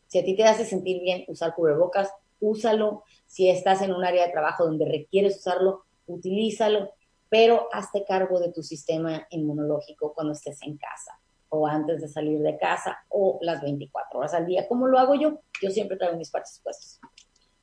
Si 0.07 0.19
a 0.19 0.25
ti 0.25 0.37
te 0.37 0.45
hace 0.45 0.65
sentir 0.67 1.01
bien 1.01 1.25
usar 1.29 1.55
cubrebocas, 1.55 2.13
úsalo. 2.40 3.05
Si 3.26 3.49
estás 3.49 3.83
en 3.83 3.93
un 3.93 4.05
área 4.05 4.26
de 4.26 4.33
trabajo 4.33 4.64
donde 4.64 4.85
requieres 4.85 5.37
usarlo, 5.38 5.85
utilízalo, 6.07 6.90
pero 7.28 7.69
hazte 7.73 8.05
cargo 8.05 8.38
de 8.40 8.52
tu 8.52 8.62
sistema 8.62 9.26
inmunológico 9.31 10.12
cuando 10.14 10.33
estés 10.33 10.62
en 10.62 10.76
casa 10.76 11.19
o 11.49 11.66
antes 11.66 12.00
de 12.00 12.09
salir 12.09 12.40
de 12.40 12.59
casa 12.59 12.99
o 13.09 13.38
las 13.43 13.62
24 13.62 14.19
horas 14.19 14.35
al 14.35 14.47
día. 14.47 14.66
¿Cómo 14.69 14.87
lo 14.87 14.99
hago 14.99 15.14
yo? 15.14 15.40
Yo 15.62 15.71
siempre 15.71 15.97
traigo 15.97 16.16
mis 16.16 16.31
parches 16.31 16.61
puestos. 16.62 17.00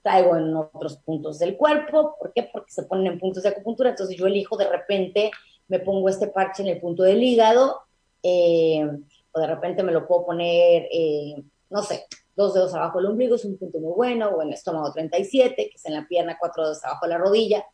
Traigo 0.02 0.36
en 0.36 0.56
otros 0.56 0.98
puntos 0.98 1.40
del 1.40 1.56
cuerpo. 1.56 2.16
¿Por 2.20 2.34
qué? 2.34 2.50
Porque 2.52 2.72
se 2.72 2.84
ponen 2.84 3.14
en 3.14 3.20
puntos 3.20 3.44
de 3.44 3.50
acupuntura. 3.50 3.92
Entonces 3.92 4.18
yo 4.18 4.28
elijo 4.28 4.58
de 4.58 4.70
repente, 4.70 5.32
me 5.68 5.80
pongo 5.80 6.10
este 6.10 6.28
parche 6.28 6.64
en 6.64 6.70
el 6.70 6.82
punto 6.82 7.04
del 7.04 7.24
hígado 7.24 7.82
eh, 8.22 8.86
o 9.34 9.40
de 9.40 9.48
repente 9.48 9.84
me 9.84 9.92
lo 9.92 10.08
puedo 10.08 10.26
poner, 10.26 10.88
eh, 10.92 11.44
no 11.70 11.84
sé, 11.84 12.06
dos 12.36 12.54
dedos 12.54 12.74
abajo 12.74 13.00
del 13.00 13.12
ombligo 13.12 13.36
es 13.36 13.46
un 13.46 13.58
punto 13.58 13.80
muy 13.80 13.94
bueno, 13.94 14.30
o 14.30 14.42
en 14.42 14.50
el 14.50 14.54
estómago 14.54 14.92
37, 14.92 15.56
que 15.56 15.76
es 15.76 15.86
en 15.86 15.94
la 15.94 16.08
pierna, 16.08 16.38
cuatro 16.40 16.64
dedos 16.64 16.84
abajo 16.84 17.06
de 17.06 17.10
la 17.12 17.18
rodilla. 17.18 17.66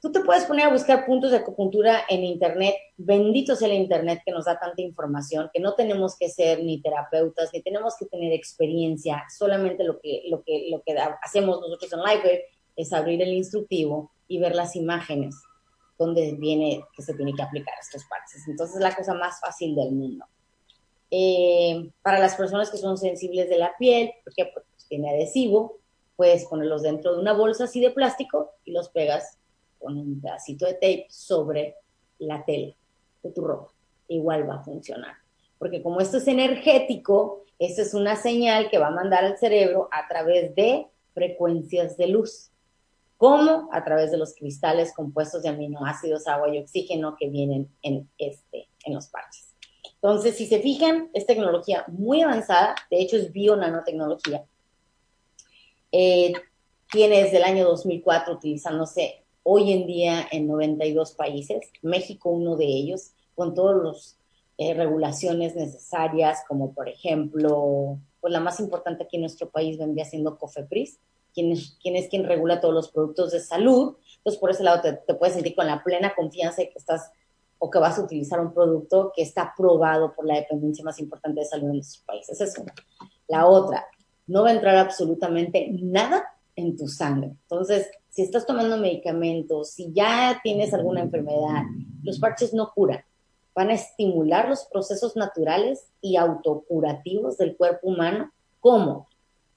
Tú 0.00 0.12
te 0.12 0.20
puedes 0.20 0.44
poner 0.44 0.66
a 0.66 0.72
buscar 0.72 1.06
puntos 1.06 1.30
de 1.30 1.38
acupuntura 1.38 2.02
en 2.08 2.22
Internet. 2.22 2.74
Bendito 2.96 3.56
sea 3.56 3.68
el 3.68 3.74
Internet 3.74 4.20
que 4.24 4.30
nos 4.30 4.44
da 4.44 4.58
tanta 4.58 4.82
información, 4.82 5.50
que 5.52 5.58
no 5.58 5.74
tenemos 5.74 6.16
que 6.16 6.28
ser 6.28 6.62
ni 6.62 6.80
terapeutas, 6.80 7.50
ni 7.52 7.62
tenemos 7.62 7.96
que 7.98 8.06
tener 8.06 8.32
experiencia. 8.32 9.24
Solamente 9.36 9.84
lo 9.84 9.98
que, 9.98 10.22
lo 10.28 10.42
que, 10.42 10.68
lo 10.70 10.82
que 10.82 10.96
hacemos 11.22 11.60
nosotros 11.60 11.92
en 11.92 12.00
Live 12.00 12.44
es 12.76 12.92
abrir 12.92 13.22
el 13.22 13.32
instructivo 13.32 14.12
y 14.28 14.38
ver 14.38 14.54
las 14.54 14.76
imágenes 14.76 15.34
donde 15.98 16.36
viene 16.38 16.84
que 16.94 17.02
se 17.02 17.14
tiene 17.14 17.32
que 17.34 17.42
aplicar 17.42 17.74
estos 17.80 18.04
parches. 18.04 18.46
Entonces 18.46 18.76
es 18.76 18.82
la 18.82 18.94
cosa 18.94 19.14
más 19.14 19.40
fácil 19.40 19.74
del 19.74 19.92
mundo. 19.92 20.26
Eh, 21.10 21.90
para 22.02 22.18
las 22.18 22.34
personas 22.34 22.70
que 22.70 22.78
son 22.78 22.98
sensibles 22.98 23.48
de 23.48 23.58
la 23.58 23.76
piel, 23.78 24.12
porque 24.24 24.50
pues, 24.52 24.66
tiene 24.88 25.10
adhesivo, 25.10 25.78
puedes 26.16 26.46
ponerlos 26.46 26.82
dentro 26.82 27.14
de 27.14 27.20
una 27.20 27.32
bolsa 27.32 27.64
así 27.64 27.80
de 27.80 27.90
plástico 27.90 28.52
y 28.64 28.72
los 28.72 28.88
pegas 28.88 29.38
con 29.78 29.96
un 29.98 30.20
pedacito 30.20 30.66
de 30.66 30.74
tape 30.74 31.06
sobre 31.10 31.76
la 32.18 32.44
tela 32.44 32.74
de 33.22 33.30
tu 33.30 33.42
ropa. 33.42 33.72
Igual 34.08 34.48
va 34.48 34.56
a 34.56 34.64
funcionar. 34.64 35.14
Porque 35.58 35.82
como 35.82 36.00
esto 36.00 36.18
es 36.18 36.28
energético, 36.28 37.44
esto 37.58 37.82
es 37.82 37.94
una 37.94 38.16
señal 38.16 38.70
que 38.70 38.78
va 38.78 38.88
a 38.88 38.90
mandar 38.90 39.24
al 39.24 39.38
cerebro 39.38 39.88
a 39.92 40.08
través 40.08 40.54
de 40.54 40.86
frecuencias 41.14 41.96
de 41.96 42.08
luz. 42.08 42.50
¿Cómo? 43.16 43.70
A 43.72 43.82
través 43.82 44.10
de 44.10 44.18
los 44.18 44.34
cristales 44.34 44.92
compuestos 44.94 45.42
de 45.42 45.48
aminoácidos, 45.48 46.26
agua 46.26 46.54
y 46.54 46.58
oxígeno 46.58 47.16
que 47.18 47.30
vienen 47.30 47.70
en, 47.82 48.10
este, 48.18 48.68
en 48.84 48.94
los 48.94 49.08
parches. 49.08 49.45
Entonces, 50.06 50.36
si 50.36 50.46
se 50.46 50.60
fijan, 50.60 51.10
es 51.14 51.26
tecnología 51.26 51.84
muy 51.88 52.22
avanzada, 52.22 52.76
de 52.92 53.00
hecho 53.00 53.16
es 53.16 53.32
bio-nanotecnología. 53.32 54.44
Eh, 55.90 56.32
tiene 56.92 57.24
desde 57.24 57.38
el 57.38 57.42
año 57.42 57.64
2004 57.64 58.34
utilizándose 58.34 59.24
hoy 59.42 59.72
en 59.72 59.84
día 59.88 60.28
en 60.30 60.46
92 60.46 61.10
países, 61.14 61.72
México 61.82 62.30
uno 62.30 62.54
de 62.54 62.66
ellos, 62.66 63.14
con 63.34 63.52
todas 63.52 63.82
las 63.82 64.18
eh, 64.58 64.74
regulaciones 64.74 65.56
necesarias, 65.56 66.44
como 66.46 66.72
por 66.72 66.88
ejemplo, 66.88 67.98
pues 68.20 68.32
la 68.32 68.38
más 68.38 68.60
importante 68.60 69.02
aquí 69.02 69.16
en 69.16 69.22
nuestro 69.22 69.50
país 69.50 69.76
vendría 69.76 70.04
siendo 70.04 70.38
COFEPRIS, 70.38 71.00
quien 71.34 71.50
es, 71.50 71.76
quien 71.82 71.96
es 71.96 72.08
quien 72.08 72.22
regula 72.22 72.60
todos 72.60 72.74
los 72.74 72.92
productos 72.92 73.32
de 73.32 73.40
salud. 73.40 73.96
Entonces, 74.18 74.38
por 74.38 74.52
ese 74.52 74.62
lado 74.62 74.82
te, 74.82 74.92
te 74.92 75.14
puedes 75.14 75.34
sentir 75.34 75.56
con 75.56 75.66
la 75.66 75.82
plena 75.82 76.14
confianza 76.14 76.62
de 76.62 76.70
que 76.70 76.78
estás 76.78 77.10
o 77.58 77.70
que 77.70 77.78
vas 77.78 77.98
a 77.98 78.02
utilizar 78.02 78.40
un 78.40 78.52
producto 78.52 79.12
que 79.14 79.22
está 79.22 79.42
aprobado 79.42 80.14
por 80.14 80.26
la 80.26 80.36
dependencia 80.36 80.84
más 80.84 80.98
importante 81.00 81.40
de 81.40 81.46
salud 81.46 81.68
en 81.68 81.74
nuestros 81.74 82.04
países. 82.04 82.40
Esa 82.40 82.44
es 82.44 82.58
una. 82.58 82.74
La 83.28 83.46
otra, 83.46 83.86
no 84.26 84.42
va 84.42 84.50
a 84.50 84.54
entrar 84.54 84.76
absolutamente 84.76 85.68
nada 85.80 86.24
en 86.54 86.76
tu 86.76 86.88
sangre. 86.88 87.28
Entonces, 87.42 87.90
si 88.10 88.22
estás 88.22 88.46
tomando 88.46 88.76
medicamentos, 88.76 89.70
si 89.70 89.92
ya 89.92 90.40
tienes 90.42 90.72
alguna 90.74 91.02
enfermedad, 91.02 91.62
los 92.02 92.18
parches 92.18 92.52
no 92.52 92.72
curan. 92.74 93.04
Van 93.54 93.70
a 93.70 93.74
estimular 93.74 94.48
los 94.48 94.64
procesos 94.64 95.16
naturales 95.16 95.86
y 96.00 96.16
autocurativos 96.16 97.38
del 97.38 97.56
cuerpo 97.56 97.88
humano. 97.88 98.32
¿Cómo? 98.60 99.08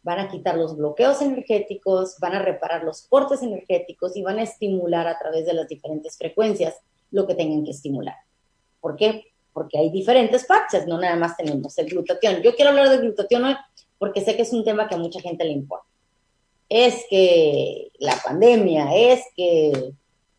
Van 0.04 0.20
a 0.20 0.30
quitar 0.30 0.58
los 0.58 0.78
bloqueos 0.78 1.22
energéticos, 1.22 2.18
van 2.20 2.36
a 2.36 2.42
reparar 2.42 2.84
los 2.84 3.02
cortes 3.04 3.42
energéticos 3.44 4.16
y 4.16 4.24
van 4.24 4.40
a 4.40 4.44
estimular 4.44 5.08
a 5.08 5.18
través 5.18 5.46
de 5.46 5.54
las 5.54 5.68
diferentes 5.68 6.18
frecuencias 6.18 6.76
lo 7.12 7.28
que 7.28 7.36
tengan 7.36 7.64
que 7.64 7.72
estimular. 7.72 8.16
¿Por 8.80 8.96
qué? 8.96 9.26
Porque 9.54 9.78
hay 9.78 9.90
diferentes 9.90 10.46
parches, 10.46 10.88
no 10.88 10.98
nada 11.00 11.16
más 11.16 11.36
tenemos 11.36 11.78
el 11.78 11.90
glutatión. 11.90 12.42
Yo 12.42 12.56
quiero 12.56 12.72
hablar 12.72 12.90
de 12.90 13.00
glutatión 13.00 13.46
hoy 13.46 13.56
porque 13.98 14.22
sé 14.22 14.36
que 14.36 14.44
es 14.44 14.54
un 14.54 14.64
tema 14.64 14.88
que 14.88 14.96
a 14.96 15.00
mucha 15.00 15.20
gente 15.20 15.44
le 15.44 15.52
importa. 15.52 15.86
Es 16.70 17.06
que 17.10 17.92
la 18.00 18.16
pandemia, 18.24 18.96
es 18.96 19.22
que 19.36 19.72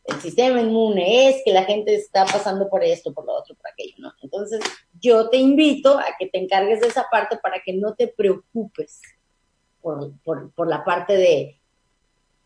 el 0.04 0.20
sistema 0.20 0.60
inmune, 0.60 1.28
es 1.28 1.42
que 1.44 1.52
la 1.52 1.64
gente 1.64 1.94
está 1.94 2.24
pasando 2.24 2.68
por 2.68 2.82
esto, 2.82 3.12
por 3.12 3.26
lo 3.26 3.34
otro, 3.34 3.54
por 3.54 3.68
aquello, 3.68 3.94
¿no? 3.98 4.12
Entonces, 4.22 4.60
yo 5.00 5.28
te 5.28 5.36
invito 5.36 5.98
a 5.98 6.16
que 6.18 6.26
te 6.26 6.38
encargues 6.38 6.80
de 6.80 6.86
esa 6.86 7.06
parte 7.10 7.36
para 7.36 7.60
que 7.60 7.72
no 7.74 7.94
te 7.94 8.08
preocupes 8.08 9.00
por, 9.82 10.12
por 10.22 10.68
la 10.68 10.84
parte 10.84 11.16
de 11.16 11.59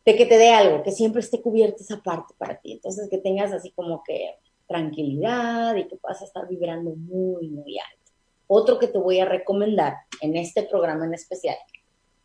de 0.04 0.16
que 0.16 0.26
te 0.26 0.36
dé 0.36 0.50
algo, 0.50 0.82
que 0.82 0.92
siempre 0.92 1.20
esté 1.20 1.40
cubierta 1.40 1.82
esa 1.82 2.02
parte 2.02 2.34
para 2.36 2.60
ti. 2.60 2.72
Entonces, 2.72 3.08
que 3.08 3.18
tengas 3.18 3.52
así 3.52 3.70
como 3.70 4.02
que 4.04 4.36
tranquilidad 4.66 5.74
y 5.76 5.86
que 5.88 5.96
puedas 5.96 6.22
estar 6.22 6.46
vibrando 6.48 6.94
muy, 6.96 7.48
muy 7.48 7.78
alto. 7.78 8.12
Otro 8.46 8.78
que 8.78 8.88
te 8.88 8.98
voy 8.98 9.20
a 9.20 9.24
recomendar 9.24 9.94
en 10.20 10.36
este 10.36 10.62
programa 10.64 11.06
en 11.06 11.14
especial 11.14 11.56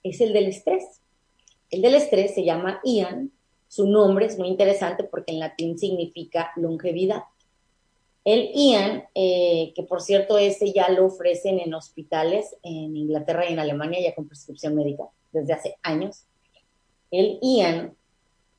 es 0.03 0.19
el 0.21 0.33
del 0.33 0.47
estrés. 0.47 1.01
El 1.69 1.81
del 1.81 1.95
estrés 1.95 2.33
se 2.33 2.43
llama 2.43 2.81
Ian. 2.83 3.31
Su 3.67 3.87
nombre 3.87 4.25
es 4.25 4.37
muy 4.37 4.47
interesante 4.47 5.03
porque 5.03 5.31
en 5.31 5.39
latín 5.39 5.77
significa 5.77 6.51
longevidad. 6.55 7.23
El 8.25 8.51
Ian, 8.53 9.05
eh, 9.15 9.71
que 9.75 9.83
por 9.83 10.01
cierto 10.01 10.37
ese 10.37 10.73
ya 10.73 10.89
lo 10.89 11.05
ofrecen 11.05 11.59
en 11.59 11.73
hospitales 11.73 12.55
en 12.63 12.95
Inglaterra 12.95 13.49
y 13.49 13.53
en 13.53 13.59
Alemania 13.59 14.01
ya 14.01 14.15
con 14.15 14.27
prescripción 14.27 14.75
médica 14.75 15.05
desde 15.31 15.53
hace 15.53 15.77
años. 15.83 16.25
El 17.11 17.39
Ian 17.41 17.95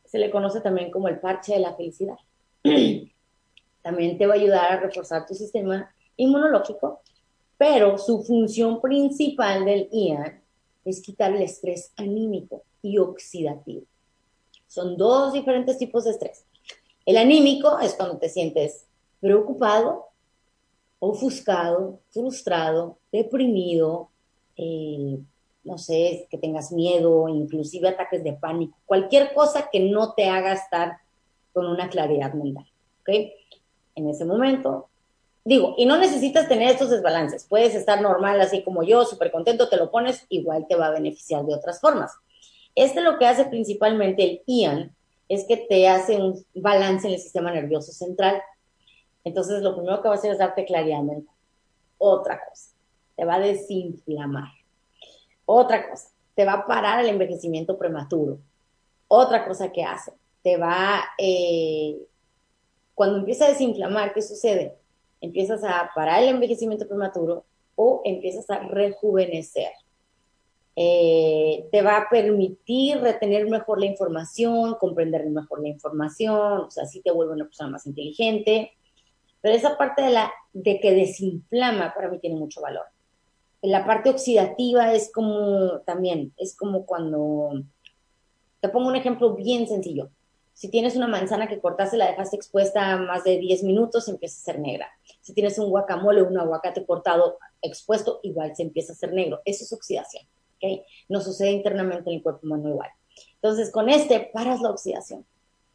se 0.04 0.18
le 0.18 0.30
conoce 0.30 0.60
también 0.60 0.90
como 0.90 1.08
el 1.08 1.20
parche 1.20 1.54
de 1.54 1.60
la 1.60 1.74
felicidad. 1.74 2.16
también 3.82 4.18
te 4.18 4.26
va 4.26 4.34
a 4.34 4.36
ayudar 4.36 4.72
a 4.72 4.80
reforzar 4.80 5.26
tu 5.26 5.34
sistema 5.34 5.94
inmunológico, 6.16 7.00
pero 7.56 7.96
su 7.98 8.22
función 8.22 8.80
principal 8.80 9.64
del 9.64 9.88
Ian 9.92 10.42
es 10.84 11.00
quitar 11.00 11.34
el 11.34 11.42
estrés 11.42 11.92
anímico 11.96 12.62
y 12.82 12.98
oxidativo. 12.98 13.82
Son 14.66 14.96
dos 14.96 15.32
diferentes 15.32 15.78
tipos 15.78 16.04
de 16.04 16.10
estrés. 16.12 16.44
El 17.06 17.16
anímico 17.16 17.78
es 17.80 17.94
cuando 17.94 18.18
te 18.18 18.28
sientes 18.28 18.86
preocupado, 19.20 20.06
ofuscado, 20.98 22.00
frustrado, 22.10 22.98
deprimido, 23.10 24.10
eh, 24.56 25.18
no 25.64 25.78
sé, 25.78 26.26
que 26.30 26.38
tengas 26.38 26.72
miedo, 26.72 27.28
inclusive 27.28 27.88
ataques 27.88 28.24
de 28.24 28.32
pánico, 28.32 28.76
cualquier 28.86 29.34
cosa 29.34 29.68
que 29.70 29.80
no 29.80 30.14
te 30.14 30.28
haga 30.28 30.52
estar 30.52 30.98
con 31.52 31.66
una 31.66 31.88
claridad 31.88 32.32
mental, 32.32 32.66
¿ok? 33.00 33.08
En 33.96 34.08
ese 34.08 34.24
momento, 34.24 34.88
digo, 35.44 35.74
y 35.76 35.84
no 35.84 35.98
necesitas 35.98 36.48
tener 36.48 36.70
estos 36.70 36.90
desbalances, 36.90 37.44
puedes 37.44 37.74
estar 37.74 38.00
normal 38.00 38.40
así 38.40 38.62
como 38.62 38.82
yo, 38.82 39.04
súper 39.04 39.30
contento, 39.30 39.68
te 39.68 39.76
lo 39.76 39.90
pones, 39.90 40.24
igual 40.28 40.66
te 40.68 40.76
va 40.76 40.86
a 40.86 40.92
beneficiar 40.92 41.44
de 41.44 41.54
otras 41.54 41.80
formas. 41.80 42.12
Este 42.74 43.02
lo 43.02 43.18
que 43.18 43.26
hace 43.26 43.44
principalmente 43.44 44.22
el 44.22 44.42
IAN 44.46 44.94
es 45.28 45.44
que 45.46 45.56
te 45.56 45.88
hace 45.88 46.16
un 46.16 46.44
balance 46.54 47.06
en 47.06 47.14
el 47.14 47.20
sistema 47.20 47.52
nervioso 47.52 47.92
central. 47.92 48.40
Entonces, 49.22 49.62
lo 49.62 49.76
primero 49.76 50.02
que 50.02 50.08
va 50.08 50.14
a 50.14 50.18
hacer 50.18 50.32
es 50.32 50.38
darte 50.38 50.64
claridad 50.64 51.02
mental. 51.02 51.34
Otra 51.98 52.40
cosa, 52.44 52.70
te 53.16 53.24
va 53.24 53.34
a 53.34 53.40
desinflamar 53.40 54.59
otra 55.52 55.90
cosa, 55.90 56.10
te 56.34 56.44
va 56.44 56.52
a 56.52 56.66
parar 56.66 57.00
el 57.00 57.10
envejecimiento 57.10 57.76
prematuro. 57.76 58.38
Otra 59.08 59.44
cosa 59.44 59.72
que 59.72 59.82
hace, 59.82 60.12
te 60.42 60.56
va, 60.56 61.02
eh, 61.18 61.96
cuando 62.94 63.18
empieza 63.18 63.46
a 63.46 63.48
desinflamar, 63.48 64.12
¿qué 64.12 64.22
sucede? 64.22 64.76
Empiezas 65.20 65.64
a 65.64 65.90
parar 65.94 66.22
el 66.22 66.28
envejecimiento 66.28 66.86
prematuro 66.86 67.44
o 67.74 68.00
empiezas 68.04 68.48
a 68.48 68.60
rejuvenecer. 68.60 69.72
Eh, 70.76 71.68
te 71.72 71.82
va 71.82 71.96
a 71.96 72.08
permitir 72.08 73.00
retener 73.00 73.50
mejor 73.50 73.80
la 73.80 73.86
información, 73.86 74.76
comprender 74.76 75.26
mejor 75.26 75.60
la 75.60 75.68
información, 75.68 76.60
o 76.60 76.70
sea, 76.70 76.86
sí 76.86 77.00
te 77.00 77.10
vuelve 77.10 77.34
una 77.34 77.44
persona 77.44 77.70
más 77.70 77.86
inteligente. 77.86 78.72
Pero 79.40 79.56
esa 79.56 79.76
parte 79.76 80.02
de, 80.02 80.10
la, 80.10 80.32
de 80.52 80.78
que 80.78 80.92
desinflama 80.92 81.92
para 81.92 82.08
mí 82.08 82.20
tiene 82.20 82.36
mucho 82.36 82.60
valor 82.60 82.84
la 83.62 83.84
parte 83.86 84.10
oxidativa 84.10 84.94
es 84.94 85.12
como 85.12 85.80
también, 85.80 86.32
es 86.36 86.56
como 86.56 86.86
cuando, 86.86 87.62
te 88.60 88.68
pongo 88.68 88.88
un 88.88 88.96
ejemplo 88.96 89.34
bien 89.34 89.68
sencillo. 89.68 90.10
Si 90.54 90.68
tienes 90.68 90.94
una 90.94 91.06
manzana 91.06 91.48
que 91.48 91.60
cortaste, 91.60 91.96
la 91.96 92.08
dejaste 92.08 92.36
expuesta 92.36 92.98
más 92.98 93.24
de 93.24 93.38
10 93.38 93.62
minutos, 93.64 94.08
empieza 94.08 94.38
a 94.38 94.44
ser 94.44 94.60
negra. 94.60 94.88
Si 95.20 95.32
tienes 95.32 95.58
un 95.58 95.70
guacamole 95.70 96.20
o 96.20 96.28
un 96.28 96.38
aguacate 96.38 96.84
cortado 96.84 97.38
expuesto, 97.62 98.20
igual 98.22 98.54
se 98.54 98.64
empieza 98.64 98.92
a 98.92 98.96
ser 98.96 99.12
negro. 99.12 99.40
Eso 99.44 99.64
es 99.64 99.72
oxidación, 99.72 100.24
¿ok? 100.56 100.82
No 101.08 101.20
sucede 101.20 101.52
internamente 101.52 102.10
en 102.10 102.16
el 102.16 102.22
cuerpo 102.22 102.40
humano 102.42 102.68
igual. 102.68 102.90
Entonces, 103.36 103.70
con 103.70 103.88
este, 103.88 104.30
paras 104.34 104.60
la 104.60 104.70
oxidación. 104.70 105.24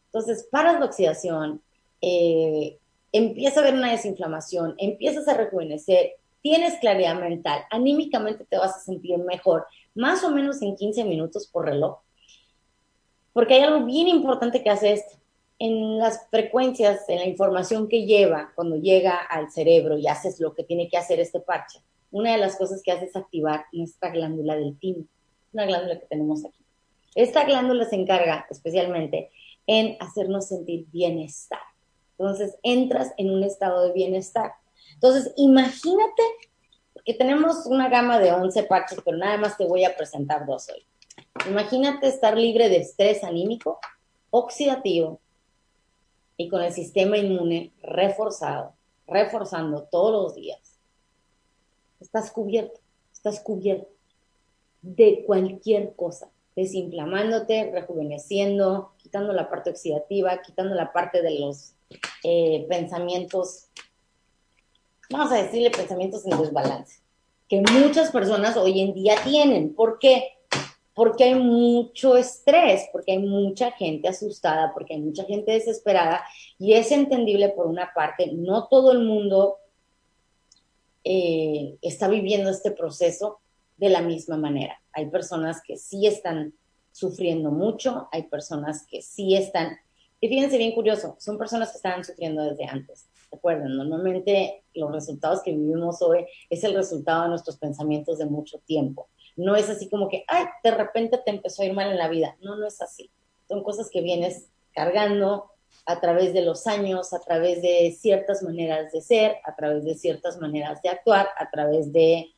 Entonces, 0.07 0.47
paras 0.51 0.79
la 0.79 0.85
oxidación, 0.85 1.61
eh, 2.01 2.77
empieza 3.11 3.59
a 3.59 3.63
haber 3.63 3.73
una 3.73 3.91
desinflamación, 3.91 4.75
empiezas 4.77 5.27
a 5.27 5.33
rejuvenecer, 5.33 6.13
tienes 6.45 6.77
claridad 6.77 7.19
mental, 7.19 7.65
anímicamente 7.71 8.45
te 8.45 8.59
vas 8.59 8.75
a 8.75 8.79
sentir 8.79 9.17
mejor, 9.17 9.65
más 9.95 10.23
o 10.23 10.29
menos 10.29 10.61
en 10.61 10.75
15 10.75 11.03
minutos 11.03 11.47
por 11.47 11.65
reloj. 11.65 12.01
Porque 13.33 13.55
hay 13.55 13.61
algo 13.61 13.83
bien 13.83 14.07
importante 14.07 14.61
que 14.61 14.69
hace 14.69 14.93
esto. 14.93 15.17
En 15.57 15.97
las 15.97 16.27
frecuencias, 16.29 17.09
en 17.09 17.17
la 17.17 17.25
información 17.25 17.87
que 17.87 18.05
lleva 18.05 18.51
cuando 18.53 18.75
llega 18.75 19.15
al 19.15 19.49
cerebro 19.49 19.97
y 19.97 20.05
haces 20.05 20.39
lo 20.39 20.53
que 20.53 20.63
tiene 20.63 20.87
que 20.87 20.97
hacer 20.97 21.19
este 21.19 21.39
parche, 21.39 21.79
una 22.11 22.33
de 22.33 22.37
las 22.37 22.57
cosas 22.57 22.83
que 22.83 22.91
hace 22.91 23.05
es 23.05 23.15
activar 23.15 23.65
nuestra 23.71 24.11
glándula 24.11 24.55
del 24.55 24.77
timo, 24.77 25.05
una 25.51 25.65
glándula 25.65 25.99
que 25.99 26.05
tenemos 26.05 26.45
aquí. 26.45 26.63
Esta 27.15 27.43
glándula 27.45 27.85
se 27.85 27.95
encarga 27.95 28.45
especialmente 28.51 29.31
en 29.65 29.97
hacernos 29.99 30.47
sentir 30.47 30.85
bienestar. 30.91 31.61
Entonces 32.19 32.55
entras 32.61 33.13
en 33.17 33.31
un 33.31 33.41
estado 33.41 33.87
de 33.87 33.93
bienestar. 33.93 34.51
Entonces, 34.95 35.33
imagínate 35.37 36.23
que 37.05 37.13
tenemos 37.13 37.65
una 37.67 37.87
gama 37.87 38.17
de 38.19 38.31
11 38.31 38.63
parches, 38.63 38.99
pero 39.05 39.17
nada 39.17 39.37
más 39.37 39.57
te 39.57 39.65
voy 39.65 39.85
a 39.85 39.95
presentar 39.95 40.45
dos 40.45 40.67
hoy. 40.69 40.85
Imagínate 41.47 42.07
estar 42.07 42.35
libre 42.35 42.67
de 42.69 42.77
estrés 42.77 43.23
anímico, 43.23 43.79
oxidativo 44.31 45.19
y 46.37 46.49
con 46.49 46.61
el 46.63 46.73
sistema 46.73 47.17
inmune 47.17 47.71
reforzado, 47.83 48.73
reforzando 49.07 49.83
todos 49.83 50.11
los 50.11 50.35
días. 50.35 50.79
Estás 51.99 52.31
cubierto, 52.31 52.79
estás 53.13 53.39
cubierto 53.39 53.87
de 54.81 55.23
cualquier 55.25 55.95
cosa, 55.95 56.29
desinflamándote, 56.55 57.71
rejuveneciendo, 57.71 58.93
quitando 58.97 59.33
la 59.33 59.49
parte 59.49 59.69
oxidativa, 59.69 60.41
quitando 60.41 60.73
la 60.75 60.91
parte 60.91 61.21
de 61.21 61.39
los 61.39 61.73
eh, 62.23 62.65
pensamientos 62.69 63.67
vamos 65.09 65.31
a 65.31 65.41
decirle, 65.41 65.69
pensamientos 65.69 66.25
en 66.25 66.37
desbalance, 66.37 67.01
que 67.47 67.61
muchas 67.61 68.11
personas 68.11 68.57
hoy 68.57 68.81
en 68.81 68.93
día 68.93 69.15
tienen. 69.23 69.73
¿Por 69.73 69.99
qué? 69.99 70.29
Porque 70.93 71.25
hay 71.25 71.35
mucho 71.35 72.15
estrés, 72.15 72.87
porque 72.91 73.13
hay 73.13 73.19
mucha 73.19 73.71
gente 73.71 74.07
asustada, 74.07 74.73
porque 74.73 74.93
hay 74.93 75.01
mucha 75.01 75.25
gente 75.25 75.51
desesperada 75.51 76.23
y 76.57 76.73
es 76.73 76.91
entendible 76.91 77.49
por 77.49 77.67
una 77.67 77.91
parte, 77.93 78.31
no 78.31 78.67
todo 78.67 78.91
el 78.91 78.99
mundo 78.99 79.57
eh, 81.03 81.77
está 81.81 82.07
viviendo 82.07 82.49
este 82.49 82.71
proceso 82.71 83.39
de 83.77 83.89
la 83.89 84.01
misma 84.01 84.37
manera. 84.37 84.81
Hay 84.93 85.07
personas 85.07 85.61
que 85.61 85.77
sí 85.77 86.07
están 86.07 86.53
sufriendo 86.91 87.51
mucho, 87.51 88.07
hay 88.11 88.23
personas 88.23 88.85
que 88.89 89.01
sí 89.01 89.35
están, 89.35 89.77
y 90.21 90.29
fíjense 90.29 90.57
bien 90.57 90.71
curioso, 90.71 91.17
son 91.19 91.37
personas 91.37 91.71
que 91.71 91.77
estaban 91.77 92.05
sufriendo 92.05 92.41
desde 92.43 92.65
antes. 92.65 93.05
Recuerden, 93.35 93.75
normalmente 93.75 94.63
los 94.73 94.93
resultados 94.93 95.43
que 95.43 95.51
vivimos 95.51 96.01
hoy 96.01 96.25
es 96.49 96.63
el 96.63 96.73
resultado 96.73 97.23
de 97.23 97.29
nuestros 97.29 97.57
pensamientos 97.57 98.17
de 98.17 98.25
mucho 98.25 98.59
tiempo. 98.59 99.09
No 99.35 99.57
es 99.57 99.69
así 99.69 99.89
como 99.89 100.07
que, 100.07 100.23
ay, 100.29 100.45
de 100.63 100.71
repente 100.71 101.17
te 101.17 101.31
empezó 101.31 101.61
a 101.61 101.65
ir 101.65 101.73
mal 101.73 101.91
en 101.91 101.97
la 101.97 102.07
vida. 102.07 102.37
No, 102.39 102.55
no 102.55 102.65
es 102.65 102.81
así. 102.81 103.11
Son 103.49 103.61
cosas 103.61 103.89
que 103.91 103.99
vienes 103.99 104.47
cargando 104.73 105.51
a 105.85 105.99
través 105.99 106.33
de 106.33 106.43
los 106.43 106.65
años, 106.65 107.13
a 107.13 107.19
través 107.19 107.61
de 107.61 107.93
ciertas 107.99 108.41
maneras 108.41 108.93
de 108.93 109.01
ser, 109.01 109.35
a 109.43 109.53
través 109.53 109.83
de 109.83 109.95
ciertas 109.95 110.39
maneras 110.39 110.81
de 110.81 110.87
actuar, 110.87 111.27
a 111.37 111.49
través 111.49 111.91
de, 111.91 112.29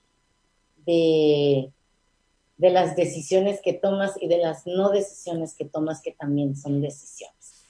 de, 0.84 1.72
las 2.58 2.96
decisiones 2.96 3.62
que 3.62 3.74
tomas 3.74 4.16
y 4.20 4.28
de 4.28 4.40
las 4.40 4.66
no 4.66 4.90
decisiones 4.90 5.54
que 5.54 5.66
tomas, 5.66 6.02
que 6.02 6.14
también 6.14 6.56
son 6.56 6.82
decisiones. 6.82 7.68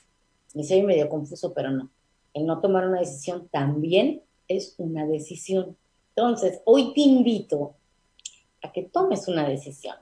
Me 0.54 0.64
soy 0.64 0.82
medio 0.82 1.10
confuso, 1.10 1.52
pero 1.52 1.70
no 1.70 1.90
el 2.38 2.46
no 2.46 2.60
tomar 2.60 2.86
una 2.86 3.00
decisión 3.00 3.48
también 3.48 4.22
es 4.46 4.74
una 4.78 5.06
decisión. 5.06 5.76
Entonces, 6.14 6.60
hoy 6.64 6.94
te 6.94 7.00
invito 7.00 7.74
a 8.62 8.72
que 8.72 8.82
tomes 8.82 9.28
una 9.28 9.48
decisión, 9.48 9.96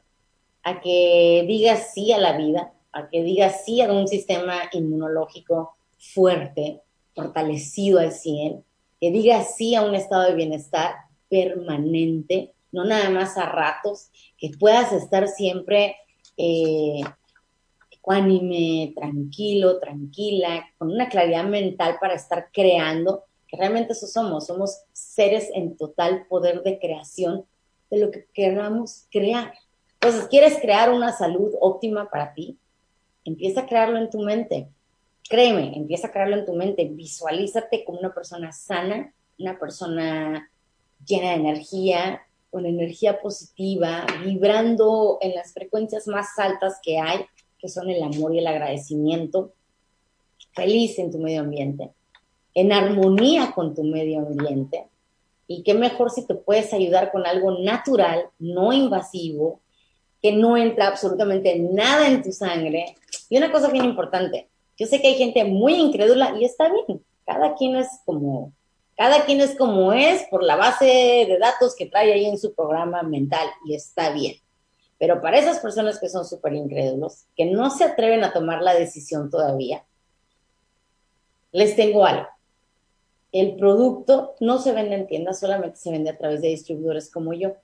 a 0.63 0.81
que 0.81 1.45
digas 1.49 1.93
sí 1.95 2.13
a 2.13 2.19
la 2.19 2.37
vida, 2.37 2.73
a 2.93 3.09
que 3.09 3.23
digas 3.23 3.65
sí 3.65 3.81
a 3.81 3.93
un 3.93 4.07
sistema 4.07 4.55
inmunológico 4.73 5.77
fuerte, 5.99 6.81
fortalecido 7.15 7.99
al 7.99 8.13
100, 8.13 8.65
que 9.01 9.11
digas 9.11 9.57
sí 9.57 9.75
a 9.75 9.83
un 9.83 9.95
estado 9.95 10.25
de 10.25 10.35
bienestar 10.35 10.95
permanente, 11.29 12.53
no 12.73 12.85
nada 12.85 13.11
más 13.11 13.37
a 13.37 13.47
ratos, 13.47 14.11
que 14.39 14.51
puedas 14.59 14.93
estar 14.93 15.29
siempre 15.29 15.97
eh, 16.37 17.01
ecuánime, 18.07 18.93
tranquilo, 18.95 19.81
tranquila, 19.81 20.65
con 20.79 20.93
una 20.93 21.09
claridad 21.09 21.45
mental 21.45 21.97
para 22.01 22.15
estar 22.15 22.51
creando, 22.53 23.25
que 23.49 23.57
realmente 23.57 23.95
eso 23.95 24.07
somos, 24.07 24.47
somos 24.47 24.79
seres 24.93 25.51
en 25.55 25.77
total 25.77 26.27
poder 26.29 26.63
de 26.63 26.79
creación 26.79 27.45
de 27.91 27.99
lo 27.99 28.11
que 28.13 28.27
queramos 28.33 29.07
crear. 29.11 29.53
Entonces, 29.95 30.29
¿quieres 30.29 30.59
crear 30.61 30.93
una 30.93 31.13
salud 31.13 31.53
óptima 31.61 32.09
para 32.09 32.33
ti? 32.33 32.59
empieza 33.27 33.63
a 33.63 33.67
crearlo 33.67 33.99
en 33.99 34.09
tu 34.09 34.21
mente. 34.21 34.69
Créeme, 35.29 35.77
empieza 35.77 36.07
a 36.07 36.13
crearlo 36.13 36.37
en 36.37 36.47
tu 36.47 36.55
mente. 36.55 36.85
Visualízate 36.85 37.85
como 37.85 37.99
una 37.99 38.15
persona 38.15 38.53
sana, 38.53 39.13
una 39.39 39.59
persona 39.59 40.49
llena 41.05 41.31
de 41.31 41.35
energía, 41.35 42.23
con 42.51 42.65
energía 42.65 43.21
positiva, 43.21 44.07
vibrando 44.25 45.19
en 45.21 45.35
las 45.35 45.53
frecuencias 45.53 46.07
más 46.07 46.39
altas 46.39 46.79
que 46.83 46.99
hay, 46.99 47.27
que 47.67 47.73
son 47.73 47.91
el 47.91 48.01
amor 48.01 48.33
y 48.33 48.39
el 48.39 48.47
agradecimiento, 48.47 49.53
feliz 50.53 51.01
en 51.01 51.11
tu 51.11 51.19
medio 51.19 51.41
ambiente, 51.41 51.91
en 52.55 52.73
armonía 52.73 53.51
con 53.57 53.75
tu 53.75 53.83
medio 53.83 54.21
ambiente. 54.21 54.87
Y 55.49 55.65
qué 55.65 55.75
mejor 55.75 56.13
si 56.13 56.25
te 56.25 56.37
puedes 56.37 56.73
ayudar 56.73 57.11
con 57.11 57.27
algo 57.27 57.59
natural, 57.59 58.27
no 58.39 58.73
invasivo, 58.73 59.59
que 60.23 60.31
no 60.31 60.57
entra 60.57 60.87
absolutamente 60.87 61.59
nada 61.59 62.07
en 62.07 62.23
tu 62.23 62.31
sangre. 62.31 62.95
Y 63.29 63.37
una 63.37 63.51
cosa 63.51 63.69
bien 63.69 63.85
importante, 63.85 64.49
yo 64.77 64.87
sé 64.87 65.01
que 65.01 65.09
hay 65.09 65.15
gente 65.15 65.45
muy 65.45 65.75
incrédula 65.75 66.37
y 66.41 66.45
está 66.45 66.71
bien, 66.73 67.03
cada 67.25 67.57
quien 67.57 67.75
es 67.75 67.89
como 68.05 68.53
cada 68.97 69.27
quien 69.27 69.43
es 69.43 69.57
como 69.57 69.93
es 69.93 70.23
por 70.31 70.43
la 70.43 70.57
base 70.57 70.87
de 70.87 71.37
datos 71.39 71.75
que 71.77 71.85
trae 71.85 72.15
ahí 72.15 72.25
en 72.27 72.39
su 72.39 72.55
programa 72.55 73.03
mental 73.03 73.47
y 73.67 73.75
está 73.75 74.11
bien. 74.11 74.37
Pero 74.99 75.21
para 75.21 75.39
esas 75.39 75.61
personas 75.61 75.99
que 76.01 76.09
son 76.09 76.25
súper 76.25 76.55
incrédulos, 76.55 77.27
que 77.37 77.45
no 77.45 77.71
se 77.71 77.85
atreven 77.85 78.25
a 78.25 78.33
tomar 78.33 78.63
la 78.63 78.75
decisión 78.75 79.31
todavía, 79.31 79.85
les 81.53 81.77
tengo 81.77 82.05
algo. 82.05 82.27
El 83.33 83.57
producto 83.57 84.35
no 84.41 84.59
se 84.59 84.73
vende 84.73 84.95
en 84.95 85.07
tiendas, 85.07 85.41
solamente 85.41 85.77
se 85.77 85.91
vende 85.91 86.11
a 86.11 86.17
través 86.17 86.41
de 86.41 86.49
distribuidores 86.49 87.11
como 87.11 87.35
yo. 87.35 87.55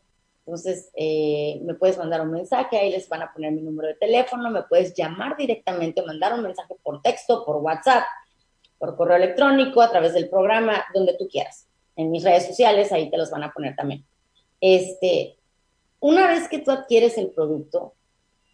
Entonces, 0.45 0.91
eh, 0.95 1.61
me 1.63 1.75
puedes 1.75 1.97
mandar 1.97 2.21
un 2.21 2.33
mensaje, 2.33 2.77
ahí 2.77 2.91
les 2.91 3.09
van 3.09 3.23
a 3.23 3.33
poner 3.33 3.53
mi 3.53 3.63
número 3.63 3.89
de 3.89 3.95
teléfono, 3.95 4.51
me 4.51 4.65
puedes 4.65 4.93
llamar 4.93 5.37
directamente, 5.37 6.03
mandar 6.03 6.35
un 6.35 6.43
mensaje 6.43 6.75
por 6.83 7.01
texto, 7.01 7.45
por 7.45 7.57
WhatsApp, 7.57 8.05
por 8.79 8.97
correo 8.97 9.17
electrónico, 9.17 9.81
a 9.81 9.91
través 9.91 10.15
del 10.15 10.29
programa, 10.29 10.85
donde 10.93 11.17
tú 11.17 11.29
quieras. 11.29 11.69
En 11.95 12.11
mis 12.11 12.25
redes 12.25 12.47
sociales, 12.47 12.91
ahí 12.91 13.09
te 13.09 13.17
los 13.17 13.31
van 13.31 13.45
a 13.45 13.53
poner 13.53 13.77
también. 13.77 14.05
Este, 14.61 15.37
una 16.03 16.27
vez 16.27 16.49
que 16.49 16.59
tú 16.59 16.73
adquieres 16.73 17.17
el 17.17 17.31
producto 17.31 17.95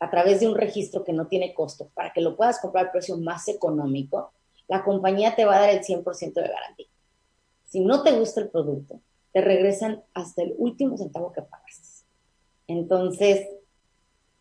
a 0.00 0.10
través 0.10 0.40
de 0.40 0.48
un 0.48 0.54
registro 0.54 1.02
que 1.02 1.14
no 1.14 1.26
tiene 1.26 1.54
costo, 1.54 1.88
para 1.94 2.12
que 2.12 2.20
lo 2.20 2.36
puedas 2.36 2.60
comprar 2.60 2.86
al 2.86 2.92
precio 2.92 3.16
más 3.16 3.48
económico, 3.48 4.32
la 4.68 4.84
compañía 4.84 5.34
te 5.34 5.46
va 5.46 5.56
a 5.56 5.60
dar 5.60 5.70
el 5.70 5.82
100% 5.82 6.34
de 6.34 6.48
garantía. 6.48 6.86
Si 7.64 7.80
no 7.80 8.02
te 8.02 8.12
gusta 8.12 8.42
el 8.42 8.50
producto, 8.50 9.00
te 9.32 9.40
regresan 9.40 10.02
hasta 10.12 10.42
el 10.42 10.54
último 10.58 10.98
centavo 10.98 11.32
que 11.32 11.40
pagaste. 11.40 12.04
Entonces, 12.66 13.48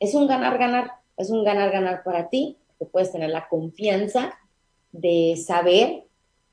es 0.02 0.14
un 0.14 0.28
ganar-ganar, 0.28 0.92
es 1.16 1.30
un 1.30 1.46
ganar-ganar 1.46 2.04
para 2.04 2.28
ti, 2.28 2.58
que 2.78 2.86
puedes 2.86 3.12
tener 3.14 3.30
la 3.30 3.48
confianza 3.48 4.38
de 4.92 5.42
saber 5.44 6.04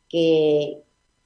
que, 0.08 0.82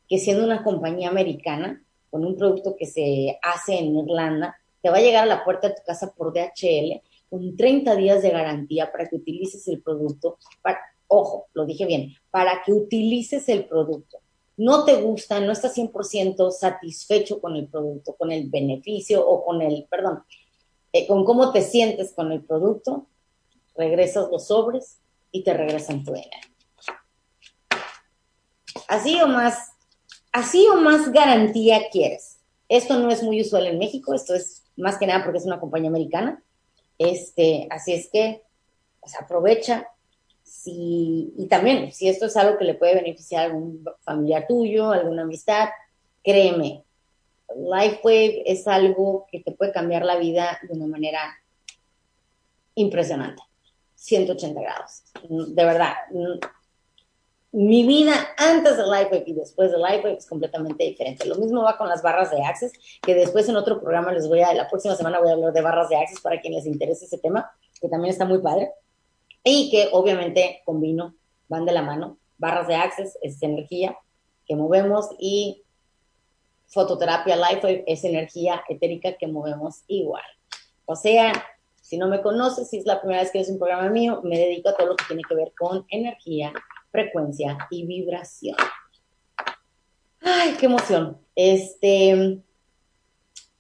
siendo 0.09 0.43
una 0.43 0.65
compañía 0.65 1.11
americana, 1.11 1.83
con 2.11 2.25
un 2.25 2.35
producto 2.35 2.75
que 2.77 2.87
se 2.87 3.39
hace 3.43 3.79
en 3.79 3.95
Irlanda, 3.95 4.57
te 4.89 4.93
va 4.93 4.97
a 4.97 5.03
llegar 5.03 5.25
a 5.25 5.27
la 5.27 5.45
puerta 5.45 5.69
de 5.69 5.75
tu 5.75 5.83
casa 5.85 6.15
por 6.17 6.33
DHL 6.33 7.03
con 7.29 7.55
30 7.55 7.95
días 7.97 8.23
de 8.23 8.31
garantía 8.31 8.91
para 8.91 9.07
que 9.07 9.17
utilices 9.17 9.69
el 9.69 9.83
producto. 9.83 10.39
Ojo, 11.09 11.49
lo 11.53 11.67
dije 11.67 11.85
bien, 11.85 12.15
para 12.31 12.63
que 12.65 12.73
utilices 12.73 13.51
el 13.51 13.67
producto. 13.67 14.19
No 14.57 14.87
te 14.87 15.03
gusta, 15.03 15.41
no 15.41 15.53
estás 15.53 15.77
100% 15.77 16.51
satisfecho 16.51 17.39
con 17.39 17.55
el 17.57 17.69
producto, 17.69 18.15
con 18.15 18.33
el 18.33 18.49
beneficio 18.49 19.27
o 19.27 19.45
con 19.45 19.61
el, 19.61 19.87
perdón, 19.91 20.23
eh, 20.95 21.07
con 21.07 21.27
cómo 21.27 21.53
te 21.53 21.61
sientes 21.61 22.15
con 22.15 22.33
el 22.33 22.43
producto, 22.43 23.07
regresas 23.77 24.31
los 24.31 24.47
sobres 24.47 25.01
y 25.33 25.43
te 25.43 25.53
regresan 25.53 26.03
tu 26.03 26.15
dinero 26.15 26.49
así 28.89 29.21
o 29.21 29.29
más, 29.29 29.73
así 30.33 30.67
o 30.67 30.77
más 30.77 31.13
garantía 31.13 31.89
quieres. 31.91 32.39
Esto 32.69 32.99
no 32.99 33.11
es 33.11 33.23
muy 33.23 33.41
usual 33.41 33.67
en 33.67 33.79
México, 33.79 34.15
esto 34.15 34.35
es 34.35 34.65
más 34.79 34.99
que 34.99 35.07
nada 35.07 35.23
porque 35.25 35.39
es 35.39 35.47
una 35.47 35.61
compañía 35.61 35.91
americana. 35.91 36.43
Este, 36.99 37.67
así 37.71 37.93
es 37.93 38.09
que, 38.11 38.43
pues 39.01 39.15
aprovecha. 39.21 39.89
Y 40.65 41.47
también, 41.49 41.93
si 41.93 42.09
esto 42.09 42.27
es 42.27 42.37
algo 42.37 42.59
que 42.59 42.65
le 42.65 42.75
puede 42.75 42.95
beneficiar 42.95 43.43
a 43.43 43.45
algún 43.47 43.85
familiar 44.01 44.47
tuyo, 44.47 44.91
alguna 44.91 45.23
amistad, 45.23 45.69
créeme, 46.23 46.83
LifeWave 47.55 48.43
es 48.45 48.67
algo 48.69 49.27
que 49.31 49.41
te 49.41 49.53
puede 49.53 49.73
cambiar 49.73 50.05
la 50.05 50.17
vida 50.17 50.59
de 50.63 50.75
una 50.75 50.87
manera 50.87 51.21
impresionante. 52.75 53.43
180 53.95 54.61
grados. 54.61 55.03
De 55.29 55.65
verdad, 55.65 55.95
mi 57.51 57.87
vida 57.87 58.13
antes 58.37 58.77
del 58.77 58.91
LifeWave 58.91 59.25
y 59.27 59.33
después 59.33 59.71
del 59.73 59.81
LifeWave 59.81 60.19
es 60.19 60.27
completamente 60.27 60.85
diferente. 60.85 61.27
Lo 61.27 61.37
mismo 61.37 61.63
va 61.63 61.79
con 61.79 61.89
las 61.89 62.03
barras 62.03 62.31
de 62.31 62.43
Access, 62.43 62.73
que 63.03 63.15
después 63.15 63.49
en 63.49 63.57
otro 63.57 63.81
programa 63.81 64.13
les 64.13 64.29
voy 64.29 64.43
a, 64.43 64.53
la 64.53 64.69
próxima 64.69 64.95
semana 64.95 65.19
voy 65.19 65.31
a 65.31 65.33
hablar 65.33 65.53
de 65.53 65.63
barras 65.63 65.89
de 65.89 65.97
Access 65.97 66.21
para 66.21 66.41
quien 66.41 66.55
les 66.55 66.67
interese 66.67 67.07
ese 67.07 67.19
tema, 67.19 67.51
que 67.81 67.89
también 67.89 68.13
está 68.13 68.27
muy 68.27 68.39
padre. 68.39 68.71
Y 69.43 69.71
que 69.71 69.89
obviamente 69.93 70.61
combino, 70.65 71.15
van 71.49 71.65
de 71.65 71.73
la 71.73 71.81
mano. 71.81 72.19
Barras 72.37 72.69
de 72.69 72.75
Access 72.75 73.19
es 73.23 73.43
energía 73.43 73.97
que 74.47 74.55
movemos 74.55 75.09
y 75.19 75.63
fototerapia 76.67 77.37
LifeWave 77.37 77.85
es 77.87 78.05
energía 78.05 78.63
etérica 78.69 79.15
que 79.15 79.27
movemos 79.27 79.85
igual. 79.87 80.25
O 80.85 80.97
sea, 80.97 81.33
si 81.81 81.97
no 81.97 82.09
me 82.09 82.21
conoces, 82.21 82.69
si 82.69 82.79
es 82.79 82.85
la 82.85 83.01
primera 83.01 83.23
vez 83.23 83.31
que 83.31 83.39
ves 83.39 83.49
un 83.49 83.59
programa 83.59 83.89
mío, 83.89 84.21
me 84.23 84.39
dedico 84.39 84.69
a 84.69 84.77
todo 84.77 84.89
lo 84.89 84.97
que 84.97 85.07
tiene 85.07 85.23
que 85.27 85.35
ver 85.35 85.53
con 85.59 85.87
energía 85.89 86.53
frecuencia 86.91 87.59
y 87.71 87.87
vibración. 87.87 88.57
Ay, 90.21 90.57
qué 90.59 90.67
emoción. 90.67 91.19
Este, 91.35 92.41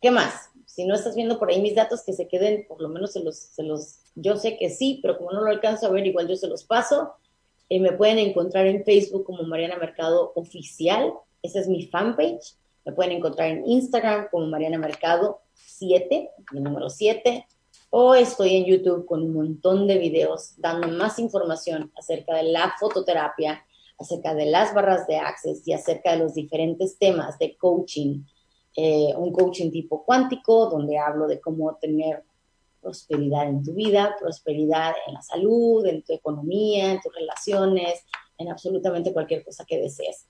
¿qué 0.01 0.11
más? 0.11 0.51
Si 0.67 0.85
no 0.85 0.95
estás 0.95 1.15
viendo 1.15 1.39
por 1.39 1.51
ahí 1.51 1.61
mis 1.61 1.75
datos, 1.75 2.03
que 2.05 2.13
se 2.13 2.29
queden, 2.29 2.67
por 2.69 2.81
lo 2.81 2.89
menos 2.89 3.13
se 3.13 3.21
los, 3.21 3.37
se 3.37 3.63
los, 3.63 4.01
yo 4.15 4.37
sé 4.37 4.57
que 4.57 4.71
sí, 4.71 5.01
pero 5.03 5.19
como 5.19 5.33
no 5.33 5.43
lo 5.43 5.51
alcanzo 5.51 5.87
a 5.87 5.91
ver, 5.91 6.07
igual 6.07 6.29
yo 6.29 6.37
se 6.37 6.47
los 6.47 6.65
paso. 6.65 7.15
Eh, 7.69 7.81
me 7.81 7.93
pueden 7.93 8.19
encontrar 8.19 8.67
en 8.67 8.85
Facebook 8.85 9.25
como 9.25 9.43
Mariana 9.43 9.77
Mercado 9.77 10.33
Oficial, 10.35 11.13
esa 11.43 11.61
es 11.61 11.69
mi 11.69 11.87
fanpage. 11.87 12.55
Me 12.85 12.93
pueden 12.93 13.13
encontrar 13.13 13.49
en 13.49 13.67
Instagram 13.67 14.29
como 14.31 14.47
Mariana 14.47 14.79
Mercado 14.79 15.41
7, 15.55 16.31
mi 16.53 16.61
número 16.61 16.89
7 16.89 17.47
o 17.91 18.15
estoy 18.15 18.57
en 18.57 18.65
YouTube 18.67 19.07
con 19.07 19.23
un 19.23 19.33
montón 19.33 19.87
de 19.87 19.99
videos 19.99 20.55
dando 20.59 20.89
más 20.89 21.19
información 21.19 21.91
acerca 21.97 22.35
de 22.35 22.45
la 22.45 22.75
fototerapia, 22.79 23.65
acerca 23.99 24.35
de 24.35 24.47
las 24.47 24.75
barras 24.75 25.07
de 25.07 25.17
Access 25.17 25.67
y 25.67 25.73
acerca 25.73 26.13
de 26.13 26.19
los 26.19 26.35
diferentes 26.35 26.99
temas 26.99 27.39
de 27.39 27.57
coaching. 27.57 28.23
Eh, 28.77 29.13
un 29.17 29.33
coaching 29.33 29.71
tipo 29.71 30.05
cuántico, 30.05 30.67
donde 30.67 30.99
hablo 30.99 31.27
de 31.27 31.41
cómo 31.41 31.77
tener 31.81 32.23
prosperidad 32.81 33.49
en 33.49 33.63
tu 33.63 33.73
vida, 33.73 34.15
prosperidad 34.21 34.95
en 35.07 35.15
la 35.15 35.23
salud, 35.23 35.85
en 35.87 36.03
tu 36.03 36.13
economía, 36.13 36.93
en 36.93 37.01
tus 37.01 37.13
relaciones, 37.15 38.05
en 38.37 38.51
absolutamente 38.51 39.13
cualquier 39.13 39.45
cosa 39.45 39.65
que 39.65 39.79
desees. 39.79 40.27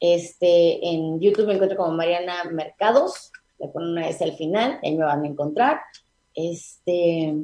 Este, 0.00 0.86
en 0.86 1.18
YouTube 1.18 1.46
me 1.46 1.54
encuentro 1.54 1.78
como 1.78 1.92
Mariana 1.92 2.44
Mercados, 2.52 3.32
le 3.58 3.68
pongo 3.68 3.88
una 3.88 4.08
S 4.08 4.22
al 4.22 4.34
final, 4.34 4.78
ahí 4.82 4.96
me 4.96 5.04
van 5.04 5.24
a 5.24 5.28
encontrar. 5.28 5.80
Este, 6.38 7.34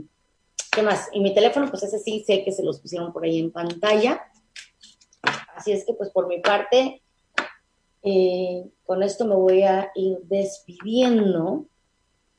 ¿qué 0.71 0.83
más? 0.83 1.09
Y 1.13 1.19
mi 1.19 1.35
teléfono, 1.35 1.69
pues 1.69 1.83
ese 1.83 1.99
sí 1.99 2.23
sé 2.25 2.45
que 2.45 2.53
se 2.53 2.63
los 2.63 2.79
pusieron 2.79 3.13
por 3.13 3.25
ahí 3.25 3.41
en 3.41 3.51
pantalla. 3.51 4.23
Así 5.57 5.73
es 5.73 5.85
que, 5.85 5.95
pues 5.95 6.11
por 6.11 6.29
mi 6.29 6.39
parte, 6.39 7.03
eh, 8.05 8.71
con 8.87 9.03
esto 9.03 9.25
me 9.25 9.35
voy 9.35 9.63
a 9.63 9.91
ir 9.97 10.19
despidiendo. 10.23 11.67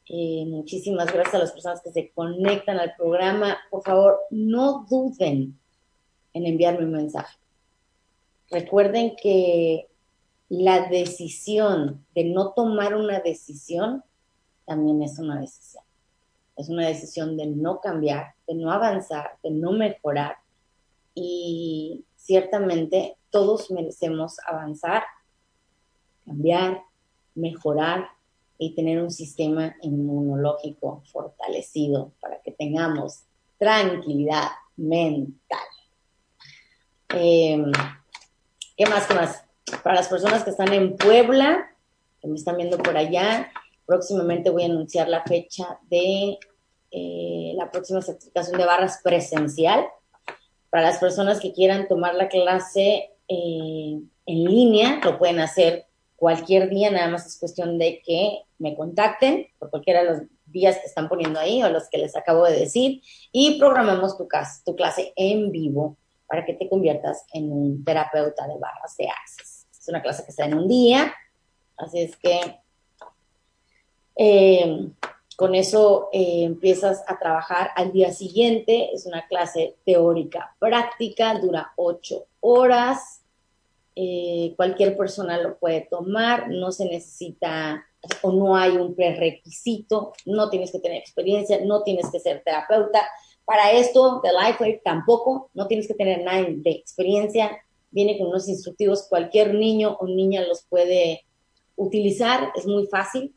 Eh, 0.07 0.45
muchísimas 0.47 1.11
gracias 1.11 1.35
a 1.35 1.39
las 1.39 1.51
personas 1.51 1.81
que 1.81 1.91
se 1.91 2.11
conectan 2.11 2.79
al 2.79 2.95
programa. 2.95 3.57
Por 3.69 3.83
favor, 3.83 4.21
no 4.29 4.85
duden 4.89 5.59
en 6.31 6.45
enviarme 6.45 6.85
un 6.85 6.93
mensaje. 6.93 7.37
Recuerden 8.49 9.17
que 9.21 9.89
la 10.47 10.87
decisión 10.87 12.05
de 12.15 12.23
no 12.23 12.53
tomar 12.53 12.95
una 12.95 13.19
decisión 13.19 14.05
también 14.65 15.03
es 15.03 15.19
una 15.19 15.41
decisión 15.41 15.84
es 16.55 16.69
una 16.69 16.87
decisión 16.87 17.37
de 17.37 17.47
no 17.47 17.81
cambiar, 17.81 18.33
de 18.47 18.55
no 18.55 18.71
avanzar, 18.71 19.37
de 19.43 19.51
no 19.51 19.71
mejorar. 19.71 20.37
Y 21.13 22.05
ciertamente 22.15 23.17
todos 23.29 23.71
merecemos 23.71 24.37
avanzar, 24.47 25.03
cambiar, 26.25 26.81
mejorar 27.35 28.07
y 28.57 28.73
tener 28.73 29.01
un 29.01 29.11
sistema 29.11 29.75
inmunológico 29.81 31.03
fortalecido 31.11 32.13
para 32.21 32.41
que 32.41 32.51
tengamos 32.51 33.23
tranquilidad 33.57 34.47
mental. 34.77 35.59
Em, 37.09 37.71
¿Qué 38.77 38.85
más? 38.85 39.07
¿Qué 39.07 39.13
más? 39.13 39.43
Para 39.83 39.95
las 39.95 40.07
personas 40.07 40.43
que 40.43 40.49
están 40.51 40.73
en 40.73 40.95
Puebla, 40.95 41.69
que 42.21 42.27
me 42.27 42.35
están 42.35 42.57
viendo 42.57 42.77
por 42.77 42.95
allá, 42.97 43.51
Próximamente 43.85 44.49
voy 44.49 44.63
a 44.63 44.67
anunciar 44.67 45.07
la 45.07 45.23
fecha 45.23 45.79
de 45.89 46.37
eh, 46.91 47.53
la 47.55 47.69
próxima 47.71 48.01
certificación 48.01 48.57
de 48.57 48.65
barras 48.65 49.01
presencial. 49.03 49.85
Para 50.69 50.83
las 50.83 50.97
personas 50.97 51.39
que 51.39 51.53
quieran 51.53 51.87
tomar 51.87 52.15
la 52.15 52.27
clase 52.27 53.11
eh, 53.27 53.99
en 54.25 54.43
línea, 54.43 54.99
lo 55.03 55.17
pueden 55.17 55.39
hacer 55.39 55.85
cualquier 56.15 56.69
día, 56.69 56.91
nada 56.91 57.09
más 57.09 57.25
es 57.25 57.39
cuestión 57.39 57.77
de 57.77 58.01
que 58.01 58.43
me 58.59 58.75
contacten 58.75 59.47
por 59.59 59.69
cualquiera 59.69 60.03
de 60.03 60.09
los 60.09 60.21
días 60.45 60.77
que 60.77 60.85
están 60.85 61.09
poniendo 61.09 61.39
ahí 61.39 61.61
o 61.61 61.69
los 61.69 61.89
que 61.89 61.97
les 61.97 62.15
acabo 62.15 62.45
de 62.45 62.57
decir 62.57 63.01
y 63.31 63.59
programemos 63.59 64.17
tu, 64.17 64.27
tu 64.65 64.75
clase 64.75 65.13
en 65.15 65.51
vivo 65.51 65.97
para 66.27 66.45
que 66.45 66.53
te 66.53 66.69
conviertas 66.69 67.25
en 67.33 67.51
un 67.51 67.83
terapeuta 67.83 68.47
de 68.47 68.57
barras 68.57 68.95
de 68.97 69.07
Access. 69.09 69.67
Es 69.77 69.87
una 69.89 70.01
clase 70.01 70.23
que 70.23 70.31
está 70.31 70.45
en 70.45 70.55
un 70.55 70.67
día, 70.67 71.13
así 71.77 71.99
es 71.99 72.15
que 72.17 72.39
eh, 74.15 74.87
con 75.35 75.53
eso 75.53 76.09
eh, 76.13 76.43
empiezas 76.43 77.03
a 77.07 77.19
trabajar 77.19 77.71
al 77.75 77.91
día 77.91 78.13
siguiente. 78.13 78.91
Es 78.93 79.05
una 79.05 79.27
clase 79.27 79.75
teórica 79.85 80.55
práctica, 80.59 81.37
dura 81.39 81.73
ocho 81.75 82.25
horas. 82.39 83.21
Eh, 83.97 84.53
cualquier 84.57 84.97
persona 84.97 85.37
lo 85.41 85.57
puede 85.57 85.81
tomar, 85.81 86.49
no 86.49 86.71
se 86.71 86.85
necesita 86.85 87.85
o 88.21 88.31
no 88.31 88.55
hay 88.55 88.71
un 88.71 88.93
prerequisito, 88.93 90.13
no 90.25 90.49
tienes 90.49 90.71
que 90.71 90.79
tener 90.79 90.97
experiencia, 90.97 91.61
no 91.63 91.81
tienes 91.83 92.09
que 92.11 92.19
ser 92.19 92.43
terapeuta. 92.43 93.01
Para 93.45 93.71
esto 93.71 94.21
de 94.21 94.31
LifeWave 94.31 94.81
tampoco, 94.83 95.49
no 95.53 95.67
tienes 95.67 95.87
que 95.87 95.93
tener 95.93 96.23
nada 96.23 96.43
de 96.43 96.71
experiencia, 96.71 97.57
viene 97.89 98.17
con 98.17 98.27
unos 98.27 98.49
instructivos, 98.49 99.07
cualquier 99.07 99.53
niño 99.53 99.95
o 99.99 100.07
niña 100.07 100.41
los 100.41 100.63
puede 100.63 101.25
utilizar, 101.77 102.51
es 102.55 102.67
muy 102.67 102.87
fácil. 102.87 103.33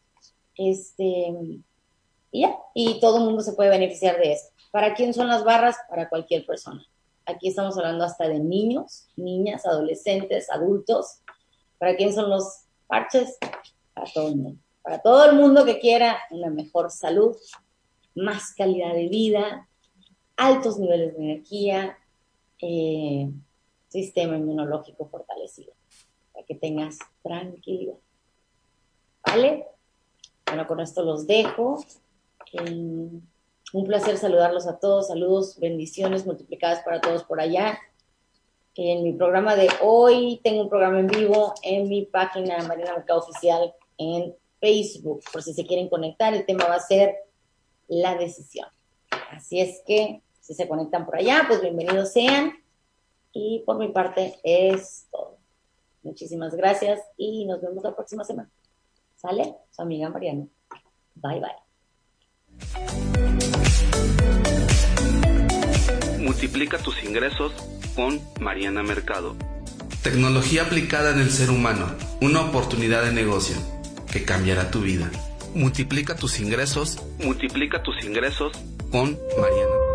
Este, 0.59 1.33
y 2.33 2.43
ya, 2.43 2.59
y 2.75 3.01
todo 3.01 3.19
el 3.19 3.25
mundo 3.25 3.43
se 3.43 3.53
puede 3.53 3.71
beneficiar 3.71 4.19
de 4.19 4.33
esto. 4.33 4.53
¿Para 4.71 4.95
quién 4.95 5.15
son 5.15 5.29
las 5.29 5.45
barras? 5.45 5.77
Para 5.89 6.09
cualquier 6.09 6.45
persona. 6.45 6.85
Aquí 7.25 7.49
estamos 7.49 7.77
hablando 7.77 8.05
hasta 8.05 8.29
de 8.29 8.39
niños, 8.39 9.07
niñas, 9.17 9.65
adolescentes, 9.67 10.51
adultos. 10.51 11.21
¿Para 11.79 11.97
quién 11.97 12.13
son 12.13 12.29
los 12.29 12.65
parches? 12.87 13.39
Para 13.95 14.11
todo 14.13 14.29
el 14.29 14.37
mundo. 14.37 14.61
Para 14.83 15.01
todo 15.01 15.31
el 15.31 15.37
mundo 15.37 15.65
que 15.65 15.79
quiera 15.79 16.19
una 16.31 16.51
mejor 16.51 16.91
salud, 16.91 17.37
más 18.15 18.55
calidad 18.55 18.95
de 18.95 19.09
vida, 19.09 19.69
altos 20.37 20.79
niveles 20.79 21.17
de 21.17 21.23
energía, 21.23 21.99
eh, 22.61 23.31
sistema 23.89 24.37
inmunológico 24.37 25.09
fortalecido, 25.09 25.73
para 26.33 26.47
que 26.47 26.55
tengas 26.55 26.99
tranquilidad. 27.23 27.99
¿Vale? 29.27 29.67
Bueno, 30.49 30.67
con 30.67 30.81
esto 30.81 31.03
los 31.03 31.27
dejo. 31.27 31.85
Eh, 32.53 33.11
un 33.73 33.87
placer 33.87 34.17
saludarlos 34.17 34.67
a 34.67 34.79
todos. 34.79 35.09
Saludos, 35.09 35.59
bendiciones 35.61 36.25
multiplicadas 36.25 36.83
para 36.83 37.01
todos 37.01 37.25
por 37.25 37.41
allá. 37.41 37.79
En 38.75 39.03
mi 39.03 39.13
programa 39.13 39.57
de 39.57 39.69
hoy 39.83 40.41
tengo 40.43 40.63
un 40.63 40.69
programa 40.69 41.01
en 41.01 41.09
vivo 41.09 41.53
en 41.63 41.89
mi 41.89 42.07
página 42.07 42.63
Marina 42.63 42.95
Mercado 42.95 43.21
Oficial 43.21 43.75
en 43.99 44.35
Facebook. 44.61 45.23
Por 45.33 45.43
si 45.43 45.53
se 45.53 45.67
quieren 45.67 45.89
conectar, 45.89 46.33
el 46.33 46.47
tema 46.47 46.67
va 46.67 46.77
a 46.77 46.81
ser 46.81 47.17
la 47.89 48.15
decisión. 48.15 48.69
Así 49.31 49.61
es 49.61 49.83
que 49.87 50.23
si 50.41 50.55
se 50.55 50.67
conectan 50.67 51.05
por 51.05 51.17
allá, 51.17 51.45
pues 51.47 51.61
bienvenidos 51.61 52.13
sean. 52.13 52.55
Y 53.33 53.65
por 53.67 53.79
mi 53.79 53.89
parte 53.89 54.39
es 54.43 55.07
todo. 55.11 55.37
Muchísimas 56.03 56.55
gracias 56.55 57.01
y 57.19 57.45
nos 57.45 57.61
vemos 57.61 57.85
la 57.85 57.95
próxima 57.95 58.25
semana. 58.25 58.49
¿Sale? 59.21 59.57
Su 59.71 59.83
amiga 59.83 60.09
Mariana. 60.09 60.47
Bye 61.17 61.41
bye. 61.41 61.51
Multiplica 66.21 66.79
tus 66.79 67.03
ingresos 67.03 67.53
con 67.97 68.21
Mariana 68.41 68.85
Mercado. 68.85 69.35
Tecnología 70.03 70.63
aplicada 70.63 71.11
en 71.13 71.19
el 71.21 71.31
ser 71.31 71.51
humano, 71.51 71.87
una 72.21 72.43
oportunidad 72.43 73.03
de 73.05 73.13
negocio 73.13 73.57
que 74.13 74.25
cambiará 74.25 74.71
tu 74.71 74.83
vida. 74.83 75.11
Multiplica 75.55 76.15
tus 76.15 76.39
ingresos, 76.39 77.03
multiplica 77.19 77.83
tus 77.83 78.05
ingresos 78.05 78.53
con 78.93 79.19
Mariana. 79.41 79.88